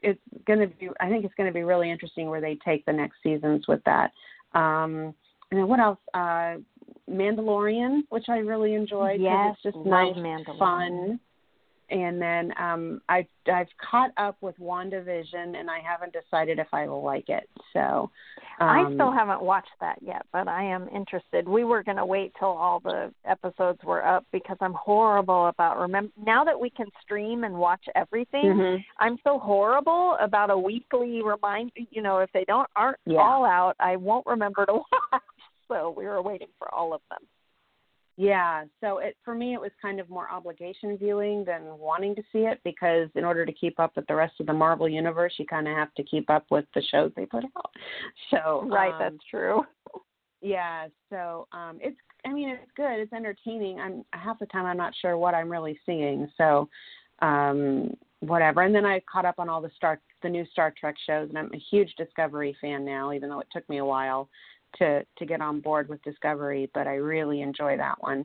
it's 0.01 0.45
going 0.47 0.61
to 0.61 0.67
be. 0.69 0.89
I 1.01 1.09
think 1.09 1.25
it's 1.25 1.35
going 1.35 1.49
to 1.49 1.55
be 1.55 1.65
really 1.65 1.91
interesting 1.91 2.29
where 2.31 2.41
they 2.41 2.57
take 2.65 2.85
the 2.87 2.93
next 2.93 3.17
seasons 3.23 3.67
with 3.69 3.83
that. 3.85 4.13
Um, 4.55 5.15
and 5.51 5.59
then 5.61 5.69
what 5.69 5.81
else? 5.81 5.99
Uh, 6.15 6.57
Mandalorian, 7.11 8.03
which 8.11 8.27
I 8.29 8.39
really 8.39 8.75
enjoyed. 8.75 9.21
yes, 9.21 9.57
it's 9.65 9.75
just 9.75 9.87
nice, 9.87 10.15
Mandalorian. 10.15 10.59
fun. 10.59 11.21
And 11.91 12.21
then 12.21 12.53
um, 12.59 13.01
I've 13.09 13.27
I've 13.51 13.69
caught 13.91 14.11
up 14.19 14.37
with 14.43 14.55
WandaVision, 14.59 15.59
and 15.59 15.71
I 15.71 15.79
haven't 15.81 16.13
decided 16.13 16.59
if 16.59 16.67
I 16.73 16.87
will 16.87 17.03
like 17.03 17.29
it. 17.29 17.49
So 17.73 18.11
I 18.61 18.83
um, 18.83 18.95
still 18.95 19.11
haven't 19.11 19.41
watched 19.43 19.71
that 19.81 19.97
yet, 20.03 20.23
but 20.33 20.49
I 20.49 20.65
am 20.65 20.89
interested. 20.89 21.49
We 21.49 21.65
were 21.65 21.83
going 21.83 21.97
to 21.97 22.05
wait 22.05 22.33
till 22.39 22.49
all 22.49 22.81
the 22.81 23.13
episodes 23.25 23.79
were 23.85 24.05
up 24.05 24.27
because 24.33 24.59
I'm 24.61 24.75
horrible 24.75 25.47
about 25.47 25.79
remember 25.79 26.13
now 26.23 26.45
that 26.45 26.59
we 26.61 26.69
can 26.71 26.89
stream 27.03 27.45
and 27.45 27.55
watch 27.55 27.85
everything. 27.95 28.45
mhm. 28.45 28.85
I'm 28.99 29.17
so 29.25 29.39
horrible 29.39 30.17
about 30.21 30.51
a 30.51 30.59
weekly 30.59 31.23
reminder. 31.23 31.73
You 31.91 32.03
know, 32.03 32.19
if 32.19 32.31
they 32.33 32.45
don't 32.45 32.69
aren't 32.77 32.99
Yeah. 33.07 33.21
all 33.21 33.45
out, 33.47 33.77
I 33.81 33.97
won't 33.97 34.27
remember 34.27 34.67
to 34.67 34.73
watch. 35.13 35.23
So 35.69 35.95
we 35.97 36.07
were 36.07 36.21
waiting 36.21 36.49
for 36.59 36.73
all 36.75 36.93
of 36.93 37.01
them. 37.11 37.21
Yeah, 38.21 38.65
so 38.81 38.99
it 38.99 39.17
for 39.25 39.33
me 39.33 39.55
it 39.55 39.61
was 39.61 39.71
kind 39.81 40.01
of 40.01 40.11
more 40.11 40.29
obligation 40.29 40.99
viewing 40.99 41.45
than 41.45 41.79
wanting 41.79 42.17
to 42.17 42.23
see 42.33 42.41
it 42.41 42.59
because 42.65 43.09
in 43.15 43.25
order 43.25 43.47
to 43.47 43.53
keep 43.53 43.79
up 43.79 43.93
with 43.95 44.09
the 44.09 44.15
rest 44.17 44.35
of 44.41 44.47
the 44.47 44.53
Marvel 44.53 44.89
universe, 44.89 45.35
you 45.39 45.47
kind 45.47 45.69
of 45.69 45.77
have 45.77 45.95
to 45.95 46.03
keep 46.03 46.29
up 46.29 46.45
with 46.51 46.65
the 46.75 46.83
shows 46.91 47.13
they 47.15 47.27
put 47.27 47.45
out. 47.45 47.71
So 48.31 48.67
right, 48.69 48.93
um, 48.93 48.99
that's 48.99 49.25
true. 49.31 49.63
Yeah, 50.41 50.89
so 51.11 51.47
um 51.53 51.79
it's 51.81 51.97
I 52.27 52.33
mean 52.33 52.49
it's 52.49 52.71
good, 52.77 52.99
it's 52.99 53.13
entertaining. 53.13 53.79
I'm 53.79 54.05
half 54.13 54.41
the 54.41 54.47
time 54.47 54.67
I'm 54.67 54.77
not 54.77 54.95
sure 55.01 55.17
what 55.17 55.35
I'm 55.35 55.49
really 55.49 55.79
seeing. 55.87 56.29
So 56.37 56.69
um 57.23 57.95
whatever. 58.19 58.63
And 58.63 58.75
then 58.75 58.85
I 58.85 59.01
caught 59.11 59.27
up 59.27 59.37
on 59.39 59.49
all 59.49 59.63
the 59.63 59.71
Star 59.77 60.01
the 60.23 60.29
new 60.29 60.45
Star 60.51 60.75
Trek 60.77 60.97
shows 61.07 61.29
and 61.29 61.39
I'm 61.39 61.55
a 61.55 61.63
huge 61.71 61.95
Discovery 61.97 62.57
fan 62.61 62.85
now 62.85 63.13
even 63.13 63.29
though 63.29 63.39
it 63.39 63.49
took 63.53 63.69
me 63.69 63.79
a 63.79 63.85
while 63.85 64.29
to 64.77 65.05
to 65.19 65.27
get 65.27 65.41
on 65.41 65.61
board 65.61 65.89
with 65.89 66.03
Discovery, 66.03 66.71
but 66.75 66.87
I 66.87 66.95
really 66.95 67.43
enjoy 67.43 67.77
that 67.77 68.01
one. 68.03 68.25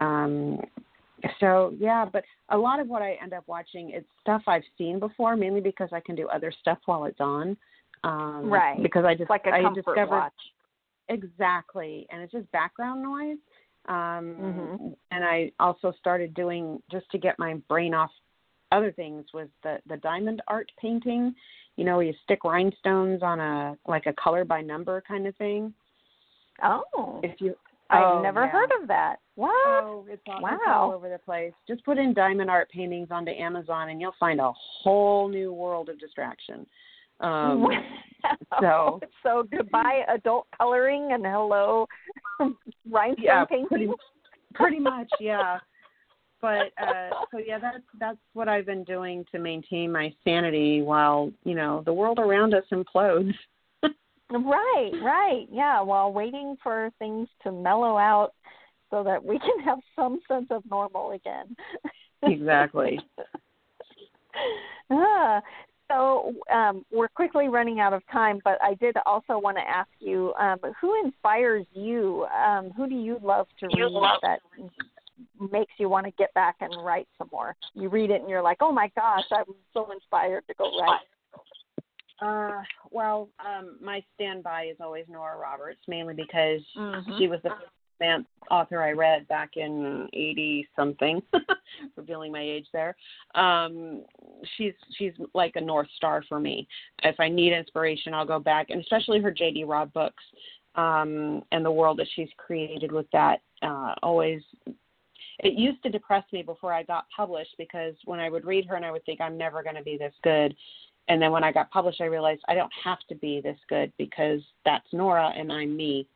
Um, 0.00 0.60
so 1.40 1.74
yeah, 1.78 2.04
but 2.04 2.24
a 2.50 2.58
lot 2.58 2.80
of 2.80 2.88
what 2.88 3.02
I 3.02 3.16
end 3.22 3.32
up 3.32 3.44
watching 3.46 3.90
is 3.90 4.04
stuff 4.20 4.42
I've 4.46 4.62
seen 4.76 4.98
before, 4.98 5.36
mainly 5.36 5.60
because 5.60 5.88
I 5.92 6.00
can 6.00 6.14
do 6.14 6.28
other 6.28 6.52
stuff 6.60 6.78
while 6.86 7.04
it's 7.04 7.20
on. 7.20 7.56
Um, 8.04 8.50
right. 8.50 8.80
Because 8.82 9.04
I 9.04 9.14
just 9.14 9.30
like 9.30 9.46
a 9.46 9.50
I 9.50 9.62
comfort 9.62 9.84
discovered 9.84 10.10
watch. 10.10 10.32
exactly, 11.08 12.06
and 12.10 12.22
it's 12.22 12.32
just 12.32 12.50
background 12.52 13.02
noise. 13.02 13.38
Um, 13.88 14.36
Mhm. 14.36 14.96
And 15.12 15.24
I 15.24 15.52
also 15.60 15.92
started 15.92 16.34
doing 16.34 16.82
just 16.90 17.08
to 17.12 17.18
get 17.18 17.38
my 17.38 17.54
brain 17.68 17.94
off 17.94 18.10
other 18.72 18.92
things 18.92 19.24
was 19.34 19.48
the 19.62 19.78
the 19.88 19.96
diamond 19.98 20.42
art 20.48 20.70
painting 20.80 21.34
you 21.78 21.84
know, 21.84 21.96
where 21.96 22.06
you 22.06 22.14
stick 22.24 22.42
rhinestones 22.42 23.22
on 23.22 23.38
a 23.38 23.76
like 23.86 24.06
a 24.06 24.12
color 24.14 24.46
by 24.46 24.62
number 24.62 25.02
kind 25.06 25.26
of 25.26 25.36
thing. 25.36 25.74
Oh, 26.62 27.20
If 27.22 27.38
you 27.38 27.54
I've 27.90 28.02
oh, 28.02 28.22
never 28.22 28.44
yeah. 28.44 28.50
heard 28.50 28.70
of 28.80 28.88
that. 28.88 29.16
What? 29.34 29.52
Oh, 29.84 30.06
it's 30.08 30.22
all, 30.26 30.38
it's 30.38 30.62
all 30.66 30.88
Wow. 30.88 30.94
over 30.96 31.10
the 31.10 31.18
place. 31.18 31.52
Just 31.68 31.84
put 31.84 31.98
in 31.98 32.14
diamond 32.14 32.48
art 32.50 32.70
paintings 32.70 33.08
onto 33.10 33.30
Amazon 33.30 33.90
and 33.90 34.00
you'll 34.00 34.14
find 34.18 34.40
a 34.40 34.50
whole 34.54 35.28
new 35.28 35.52
world 35.52 35.90
of 35.90 36.00
distraction. 36.00 36.66
Um 37.20 37.66
Wow. 38.52 38.58
so- 38.60 39.00
so 39.22 39.42
goodbye 39.54 40.00
adult 40.08 40.46
coloring 40.56 41.10
and 41.12 41.24
hello 41.26 41.86
rhinestone 42.90 43.22
yeah, 43.24 43.44
painting. 43.44 43.66
pretty 43.68 43.88
pretty 44.54 44.78
much, 44.80 45.10
yeah. 45.20 45.58
But 46.46 46.72
uh 46.80 47.10
so 47.32 47.38
yeah, 47.44 47.58
that's 47.58 47.82
that's 47.98 48.18
what 48.34 48.48
I've 48.48 48.66
been 48.66 48.84
doing 48.84 49.24
to 49.32 49.40
maintain 49.40 49.90
my 49.90 50.14
sanity 50.22 50.80
while, 50.80 51.32
you 51.42 51.56
know, 51.56 51.82
the 51.84 51.92
world 51.92 52.20
around 52.20 52.54
us 52.54 52.64
implodes. 52.72 53.34
Right, 54.28 54.90
right. 55.04 55.46
Yeah, 55.52 55.80
while 55.82 56.12
waiting 56.12 56.56
for 56.60 56.90
things 56.98 57.28
to 57.44 57.52
mellow 57.52 57.96
out 57.96 58.32
so 58.90 59.04
that 59.04 59.24
we 59.24 59.38
can 59.38 59.60
have 59.64 59.78
some 59.94 60.18
sense 60.26 60.46
of 60.50 60.64
normal 60.68 61.12
again. 61.12 61.54
Exactly. 62.24 62.98
ah, 64.90 65.40
so 65.88 66.34
um, 66.52 66.84
we're 66.90 67.06
quickly 67.06 67.48
running 67.48 67.78
out 67.78 67.92
of 67.92 68.02
time, 68.10 68.40
but 68.42 68.58
I 68.60 68.74
did 68.74 68.96
also 69.06 69.38
want 69.38 69.58
to 69.58 69.62
ask 69.62 69.90
you 70.00 70.34
um, 70.40 70.58
who 70.80 71.00
inspires 71.04 71.66
you? 71.72 72.26
Um, 72.36 72.72
who 72.76 72.88
do 72.88 72.96
you 72.96 73.20
love 73.22 73.46
to 73.60 73.66
read 73.66 73.92
that 74.22 74.40
makes 75.52 75.72
you 75.78 75.88
want 75.88 76.06
to 76.06 76.12
get 76.12 76.32
back 76.34 76.56
and 76.60 76.74
write 76.84 77.08
some 77.18 77.28
more? 77.32 77.56
You 77.74 77.88
read 77.88 78.10
it 78.10 78.20
and 78.20 78.30
you're 78.30 78.42
like, 78.42 78.58
oh 78.60 78.72
my 78.72 78.90
gosh, 78.96 79.24
I'm 79.30 79.54
so 79.72 79.90
inspired 79.92 80.44
to 80.48 80.54
go 80.54 80.70
write. 80.80 81.00
Uh, 82.20 82.62
well, 82.90 83.28
um, 83.44 83.76
my 83.82 84.02
standby 84.14 84.64
is 84.64 84.76
always 84.80 85.04
Nora 85.08 85.36
Roberts, 85.36 85.80
mainly 85.86 86.14
because 86.14 86.62
Mhm. 86.76 87.18
she 87.18 87.28
was 87.28 87.42
the 87.42 87.50
first 87.50 87.70
romance 88.00 88.26
author 88.50 88.82
I 88.82 88.92
read 88.92 89.28
back 89.28 89.56
in 89.56 90.08
eighty 90.12 90.66
something, 90.76 91.22
revealing 91.96 92.32
my 92.32 92.40
age 92.40 92.66
there. 92.72 92.96
Um, 93.34 94.04
she's 94.56 94.72
she's 94.96 95.12
like 95.34 95.56
a 95.56 95.60
north 95.60 95.90
star 95.96 96.22
for 96.22 96.40
me. 96.40 96.66
If 97.02 97.20
I 97.20 97.28
need 97.28 97.52
inspiration, 97.52 98.14
I'll 98.14 98.26
go 98.26 98.38
back, 98.38 98.70
and 98.70 98.80
especially 98.80 99.20
her 99.20 99.30
J.D. 99.30 99.64
Robb 99.64 99.92
books 99.92 100.24
um, 100.76 101.42
and 101.52 101.64
the 101.64 101.70
world 101.70 101.98
that 101.98 102.08
she's 102.14 102.28
created 102.36 102.92
with 102.92 103.10
that. 103.12 103.40
Uh, 103.62 103.94
always, 104.02 104.42
it 105.40 105.54
used 105.54 105.82
to 105.82 105.90
depress 105.90 106.24
me 106.32 106.42
before 106.42 106.72
I 106.72 106.82
got 106.82 107.06
published 107.14 107.54
because 107.58 107.94
when 108.04 108.20
I 108.20 108.30
would 108.30 108.44
read 108.44 108.66
her 108.66 108.76
and 108.76 108.84
I 108.84 108.90
would 108.90 109.04
think 109.04 109.20
I'm 109.20 109.36
never 109.36 109.62
going 109.62 109.76
to 109.76 109.82
be 109.82 109.98
this 109.98 110.14
good 110.22 110.54
and 111.08 111.22
then 111.22 111.30
when 111.30 111.44
I 111.44 111.52
got 111.52 111.70
published, 111.70 112.00
I 112.00 112.06
realized 112.06 112.42
I 112.48 112.54
don't 112.54 112.72
have 112.82 112.98
to 113.08 113.14
be 113.14 113.40
this 113.40 113.58
good 113.68 113.92
because 113.96 114.40
that's 114.64 114.86
Nora 114.92 115.32
and 115.36 115.52
I'm 115.52 115.76
me. 115.76 116.06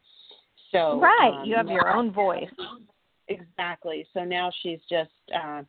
So 0.72 1.00
right, 1.00 1.40
um, 1.40 1.44
you 1.44 1.56
have 1.56 1.68
your 1.68 1.94
own 1.94 2.12
voice. 2.12 2.50
exactly. 3.28 4.06
So 4.14 4.24
now 4.24 4.50
she's 4.62 4.80
just 4.88 5.10
uh, 5.34 5.62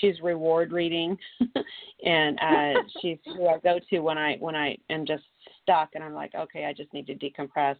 she's 0.00 0.20
reward 0.22 0.72
reading, 0.72 1.16
and 2.04 2.38
uh, 2.40 2.82
she's 3.00 3.18
who 3.24 3.48
I 3.48 3.58
go 3.58 3.78
to 3.90 4.00
when 4.00 4.18
I 4.18 4.36
when 4.38 4.54
I 4.54 4.76
am 4.88 5.06
just 5.06 5.24
stuck 5.70 5.90
and 5.94 6.02
I'm 6.02 6.14
like, 6.14 6.34
okay, 6.34 6.64
I 6.64 6.72
just 6.72 6.92
need 6.92 7.06
to 7.06 7.14
decompress. 7.14 7.76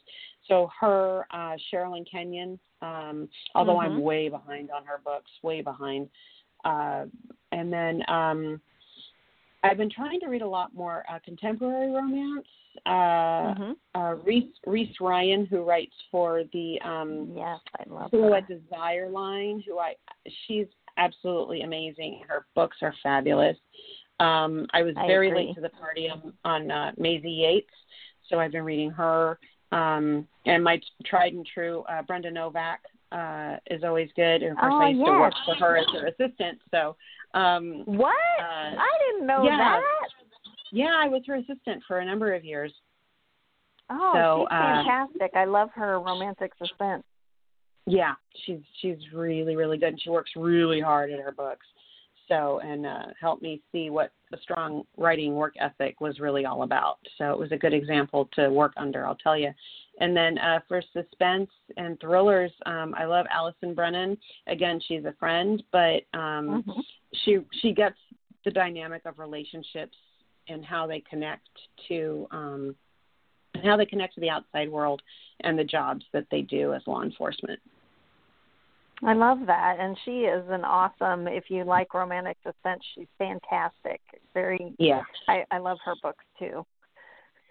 So 0.46 0.70
her, 0.80 1.26
uh, 1.30 1.56
Sherilyn 1.72 2.08
Kenyon, 2.10 2.58
um, 2.82 3.28
although 3.54 3.76
Mhm. 3.76 3.84
I'm 3.84 4.02
way 4.02 4.28
behind 4.28 4.70
on 4.70 4.84
her 4.84 4.98
books, 5.04 5.30
way 5.42 5.60
behind. 5.60 6.08
Uh, 6.64 7.06
and 7.52 7.72
then 7.72 8.04
um, 8.08 8.60
I've 9.62 9.76
been 9.76 9.90
trying 9.90 10.20
to 10.20 10.28
read 10.28 10.42
a 10.42 10.48
lot 10.48 10.72
more 10.74 11.04
uh, 11.08 11.18
contemporary 11.20 11.90
romance. 11.90 12.46
Uh, 12.86 13.54
Mhm. 13.54 13.76
uh, 13.94 14.14
Reese 14.24 14.54
Reese 14.66 15.00
Ryan, 15.00 15.44
who 15.46 15.64
writes 15.64 15.94
for 16.10 16.44
the 16.52 16.80
um, 16.82 17.32
Yes, 17.34 17.60
I 17.78 17.82
love 17.88 18.10
Silhouette 18.10 18.44
her. 18.44 18.54
Desire 18.54 19.08
line, 19.10 19.60
who 19.66 19.78
I 19.78 19.96
she's 20.46 20.68
absolutely 20.96 21.62
amazing. 21.62 22.22
Her 22.28 22.46
books 22.54 22.76
are 22.82 22.92
fabulous. 23.02 23.58
Um, 24.20 24.66
I 24.72 24.82
was 24.82 24.94
I 24.96 25.06
very 25.06 25.28
agree. 25.28 25.46
late 25.46 25.54
to 25.56 25.60
the 25.60 25.70
party 25.70 26.08
on, 26.10 26.32
on 26.44 26.70
uh, 26.70 26.92
Maisie 26.98 27.30
Yates, 27.30 27.70
so 28.28 28.38
I've 28.38 28.52
been 28.52 28.64
reading 28.64 28.90
her. 28.90 29.38
Um, 29.72 30.26
and 30.46 30.62
my 30.62 30.80
tried 31.06 31.32
and 31.32 31.46
true 31.54 31.84
uh, 31.88 32.02
Brenda 32.02 32.30
Novak 32.30 32.80
uh, 33.12 33.56
is 33.70 33.82
always 33.84 34.10
good. 34.16 34.42
And 34.42 34.52
of 34.52 34.58
course, 34.58 34.72
Oh, 34.74 34.82
I 34.82 34.88
used 34.90 35.06
to 35.06 35.12
work 35.12 35.34
for 35.46 35.54
her 35.54 35.76
as 35.78 35.86
her 35.94 36.06
assistant. 36.08 36.58
So, 36.70 36.96
um, 37.34 37.82
What? 37.86 38.14
uh, 38.40 38.74
I 38.78 38.90
didn't 39.06 39.26
know 39.26 39.44
yeah. 39.44 39.56
that. 39.58 39.82
yeah, 40.72 40.96
I 40.98 41.08
was 41.08 41.22
her 41.26 41.36
assistant 41.36 41.82
for 41.86 41.98
a 42.00 42.04
number 42.04 42.34
of 42.34 42.44
years. 42.44 42.72
Oh, 43.90 44.12
So, 44.14 44.46
she's 44.50 44.56
uh, 44.56 44.84
fantastic. 44.84 45.30
I 45.34 45.44
love 45.44 45.70
her 45.74 45.98
romantic 46.00 46.52
suspense. 46.58 47.04
Yeah, 47.86 48.12
she's 48.44 48.60
she's 48.80 48.98
really 49.12 49.56
really 49.56 49.78
good. 49.78 49.88
and 49.94 50.00
She 50.02 50.10
works 50.10 50.30
really 50.36 50.80
hard 50.80 51.10
at 51.10 51.18
her 51.18 51.32
books. 51.32 51.66
So 52.30 52.60
and 52.60 52.86
uh, 52.86 53.06
helped 53.20 53.42
me 53.42 53.60
see 53.72 53.90
what 53.90 54.12
a 54.32 54.38
strong 54.38 54.84
writing 54.96 55.34
work 55.34 55.54
ethic 55.60 56.00
was 56.00 56.20
really 56.20 56.46
all 56.46 56.62
about. 56.62 56.98
So 57.18 57.32
it 57.32 57.38
was 57.38 57.50
a 57.50 57.56
good 57.56 57.74
example 57.74 58.28
to 58.34 58.48
work 58.48 58.72
under, 58.76 59.04
I'll 59.04 59.16
tell 59.16 59.36
you. 59.36 59.50
And 59.98 60.16
then 60.16 60.38
uh, 60.38 60.60
for 60.68 60.80
suspense 60.92 61.50
and 61.76 61.98
thrillers, 62.00 62.52
um, 62.66 62.94
I 62.96 63.04
love 63.04 63.26
Allison 63.30 63.74
Brennan. 63.74 64.16
Again, 64.46 64.80
she's 64.86 65.04
a 65.04 65.14
friend, 65.18 65.62
but 65.72 66.04
um, 66.14 66.62
Mhm. 66.62 66.84
she 67.24 67.38
she 67.60 67.72
gets 67.72 67.98
the 68.44 68.50
dynamic 68.52 69.04
of 69.04 69.18
relationships 69.18 69.96
and 70.48 70.64
how 70.64 70.86
they 70.86 71.00
connect 71.00 71.48
to 71.88 72.26
um, 72.30 72.76
and 73.54 73.64
how 73.64 73.76
they 73.76 73.86
connect 73.86 74.14
to 74.14 74.20
the 74.20 74.30
outside 74.30 74.70
world 74.70 75.02
and 75.40 75.58
the 75.58 75.64
jobs 75.64 76.04
that 76.12 76.26
they 76.30 76.42
do 76.42 76.72
as 76.72 76.86
law 76.86 77.02
enforcement. 77.02 77.60
I 79.04 79.14
love 79.14 79.38
that, 79.46 79.76
and 79.80 79.96
she 80.04 80.22
is 80.22 80.44
an 80.50 80.64
awesome. 80.64 81.26
If 81.26 81.44
you 81.48 81.64
like 81.64 81.94
romantic 81.94 82.36
suspense, 82.44 82.82
she's 82.94 83.06
fantastic. 83.18 84.00
Very, 84.34 84.74
Yeah. 84.78 85.02
I, 85.28 85.44
I 85.50 85.58
love 85.58 85.78
her 85.84 85.94
books 86.02 86.24
too. 86.38 86.64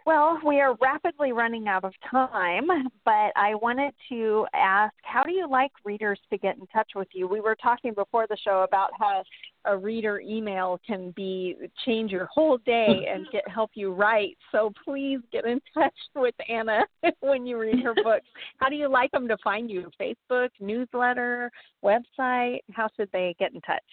Well, 0.05 0.39
we 0.45 0.59
are 0.59 0.75
rapidly 0.81 1.33
running 1.33 1.67
out 1.67 1.83
of 1.83 1.93
time, 2.09 2.67
but 3.05 3.31
I 3.35 3.53
wanted 3.55 3.93
to 4.09 4.47
ask, 4.53 4.93
how 5.03 5.23
do 5.23 5.31
you 5.31 5.47
like 5.49 5.71
readers 5.83 6.19
to 6.31 6.38
get 6.38 6.57
in 6.57 6.65
touch 6.67 6.91
with 6.95 7.09
you? 7.13 7.27
We 7.27 7.41
were 7.41 7.55
talking 7.55 7.93
before 7.93 8.25
the 8.27 8.38
show 8.43 8.62
about 8.67 8.91
how 8.97 9.23
a 9.65 9.77
reader 9.77 10.19
email 10.19 10.79
can 10.88 11.12
be 11.12 11.55
change 11.85 12.12
your 12.12 12.25
whole 12.25 12.57
day 12.59 13.07
and 13.13 13.27
get 13.31 13.47
help 13.47 13.71
you 13.73 13.93
write. 13.93 14.38
So 14.51 14.71
please 14.83 15.19
get 15.31 15.45
in 15.45 15.62
touch 15.73 15.93
with 16.15 16.35
Anna 16.47 16.85
when 17.19 17.45
you 17.45 17.59
read 17.59 17.83
her 17.83 17.93
books. 17.93 18.27
How 18.57 18.69
do 18.69 18.75
you 18.75 18.89
like 18.89 19.12
them 19.12 19.27
to 19.27 19.38
find 19.43 19.69
you? 19.69 19.91
Facebook, 20.01 20.49
newsletter, 20.59 21.51
website? 21.83 22.59
How 22.71 22.89
should 22.95 23.09
they 23.12 23.35
get 23.38 23.53
in 23.53 23.62
touch? 23.62 23.83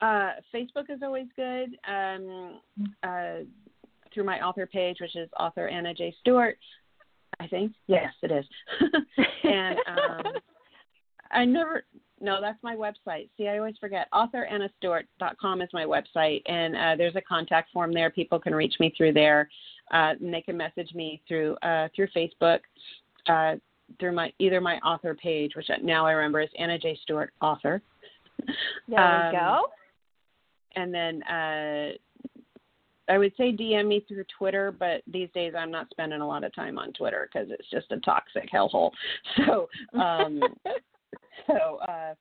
Uh, 0.00 0.32
Facebook 0.54 0.90
is 0.90 1.00
always 1.02 1.26
good. 1.36 1.76
Um, 1.88 2.60
uh, 3.02 3.44
through 4.16 4.24
my 4.24 4.40
author 4.40 4.66
page, 4.66 4.96
which 5.00 5.14
is 5.14 5.28
author 5.38 5.68
Anna 5.68 5.92
J. 5.92 6.16
Stewart. 6.20 6.56
I 7.38 7.46
think 7.46 7.72
yes, 7.86 8.14
it 8.22 8.32
is. 8.32 8.46
and 9.44 9.78
um, 9.86 10.32
I 11.30 11.44
never. 11.44 11.84
No, 12.18 12.40
that's 12.40 12.58
my 12.62 12.74
website. 12.74 13.28
See, 13.36 13.46
I 13.46 13.58
always 13.58 13.74
forget. 13.78 14.08
AuthorAnnaStewart.com 14.14 15.60
is 15.60 15.68
my 15.74 15.84
website, 15.84 16.40
and 16.46 16.74
uh, 16.74 16.96
there's 16.96 17.14
a 17.14 17.20
contact 17.20 17.70
form 17.72 17.92
there. 17.92 18.08
People 18.08 18.40
can 18.40 18.54
reach 18.54 18.74
me 18.80 18.90
through 18.96 19.12
there, 19.12 19.50
uh, 19.92 20.14
and 20.18 20.32
they 20.32 20.40
can 20.40 20.56
message 20.56 20.94
me 20.94 21.20
through 21.28 21.56
uh, 21.62 21.88
through 21.94 22.08
Facebook. 22.16 22.60
Uh, 23.28 23.56
through 24.00 24.12
my 24.12 24.32
either 24.38 24.60
my 24.60 24.78
author 24.78 25.14
page, 25.14 25.52
which 25.54 25.68
now 25.82 26.06
I 26.06 26.12
remember 26.12 26.40
is 26.40 26.48
Anna 26.58 26.78
J 26.78 26.98
Stewart 27.02 27.32
author. 27.40 27.82
There 28.88 29.00
um, 29.00 29.32
we 29.32 29.38
go. 29.38 29.62
And 30.74 30.92
then 30.92 31.22
uh, 31.22 31.92
I 33.08 33.18
would 33.18 33.32
say 33.36 33.52
DM 33.52 33.86
me 33.86 34.04
through 34.08 34.24
Twitter, 34.36 34.72
but 34.72 35.02
these 35.06 35.28
days 35.34 35.54
I'm 35.56 35.70
not 35.70 35.90
spending 35.90 36.20
a 36.20 36.26
lot 36.26 36.44
of 36.44 36.54
time 36.54 36.78
on 36.78 36.92
Twitter 36.92 37.28
because 37.32 37.48
it's 37.50 37.70
just 37.70 37.92
a 37.92 38.00
toxic 38.00 38.50
hellhole. 38.52 38.90
So, 39.46 39.68
um, 39.98 40.40
so 41.46 41.78
uh, 41.88 42.14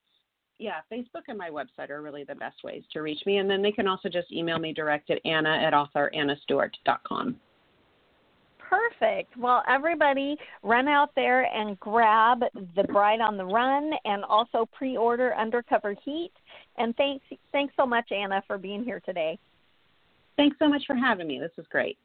yeah, 0.60 0.82
Facebook 0.92 1.24
and 1.28 1.38
my 1.38 1.50
website 1.50 1.90
are 1.90 2.02
really 2.02 2.24
the 2.24 2.36
best 2.36 2.64
ways 2.64 2.84
to 2.94 3.02
reach 3.02 3.26
me, 3.26 3.38
and 3.38 3.50
then 3.50 3.62
they 3.62 3.72
can 3.72 3.88
also 3.88 4.10
just 4.10 4.32
email 4.32 4.60
me 4.60 4.74
direct 4.74 5.10
at 5.10 5.20
Anna 5.26 5.50
at 5.50 5.74
authorannastewart.com. 5.74 7.36
Perfect. 8.70 9.38
Well, 9.38 9.64
everybody, 9.70 10.38
run 10.64 10.88
out 10.88 11.12
there 11.16 11.44
and 11.44 11.80
grab 11.80 12.40
the 12.76 12.84
Bride 12.86 13.22
on 13.22 13.38
the 13.38 13.46
Run, 13.46 13.92
and 14.06 14.24
also 14.24 14.68
pre-order 14.74 15.36
Undercover 15.36 15.96
Heat. 16.04 16.32
And 16.78 16.96
thanks, 16.96 17.24
thanks 17.52 17.74
so 17.78 17.86
much, 17.86 18.12
Anna, 18.12 18.44
for 18.48 18.58
being 18.58 18.84
here 18.84 19.02
today. 19.06 19.38
Thanks 20.38 20.58
so 20.60 20.68
much 20.68 20.84
for 20.86 20.96
having 20.96 21.28
me. 21.28 21.40
This 21.40 21.52
was 21.58 21.66
great. 21.70 21.98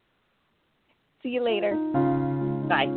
See 1.23 1.29
you 1.29 1.43
later. 1.43 1.75
Bye. 2.67 2.87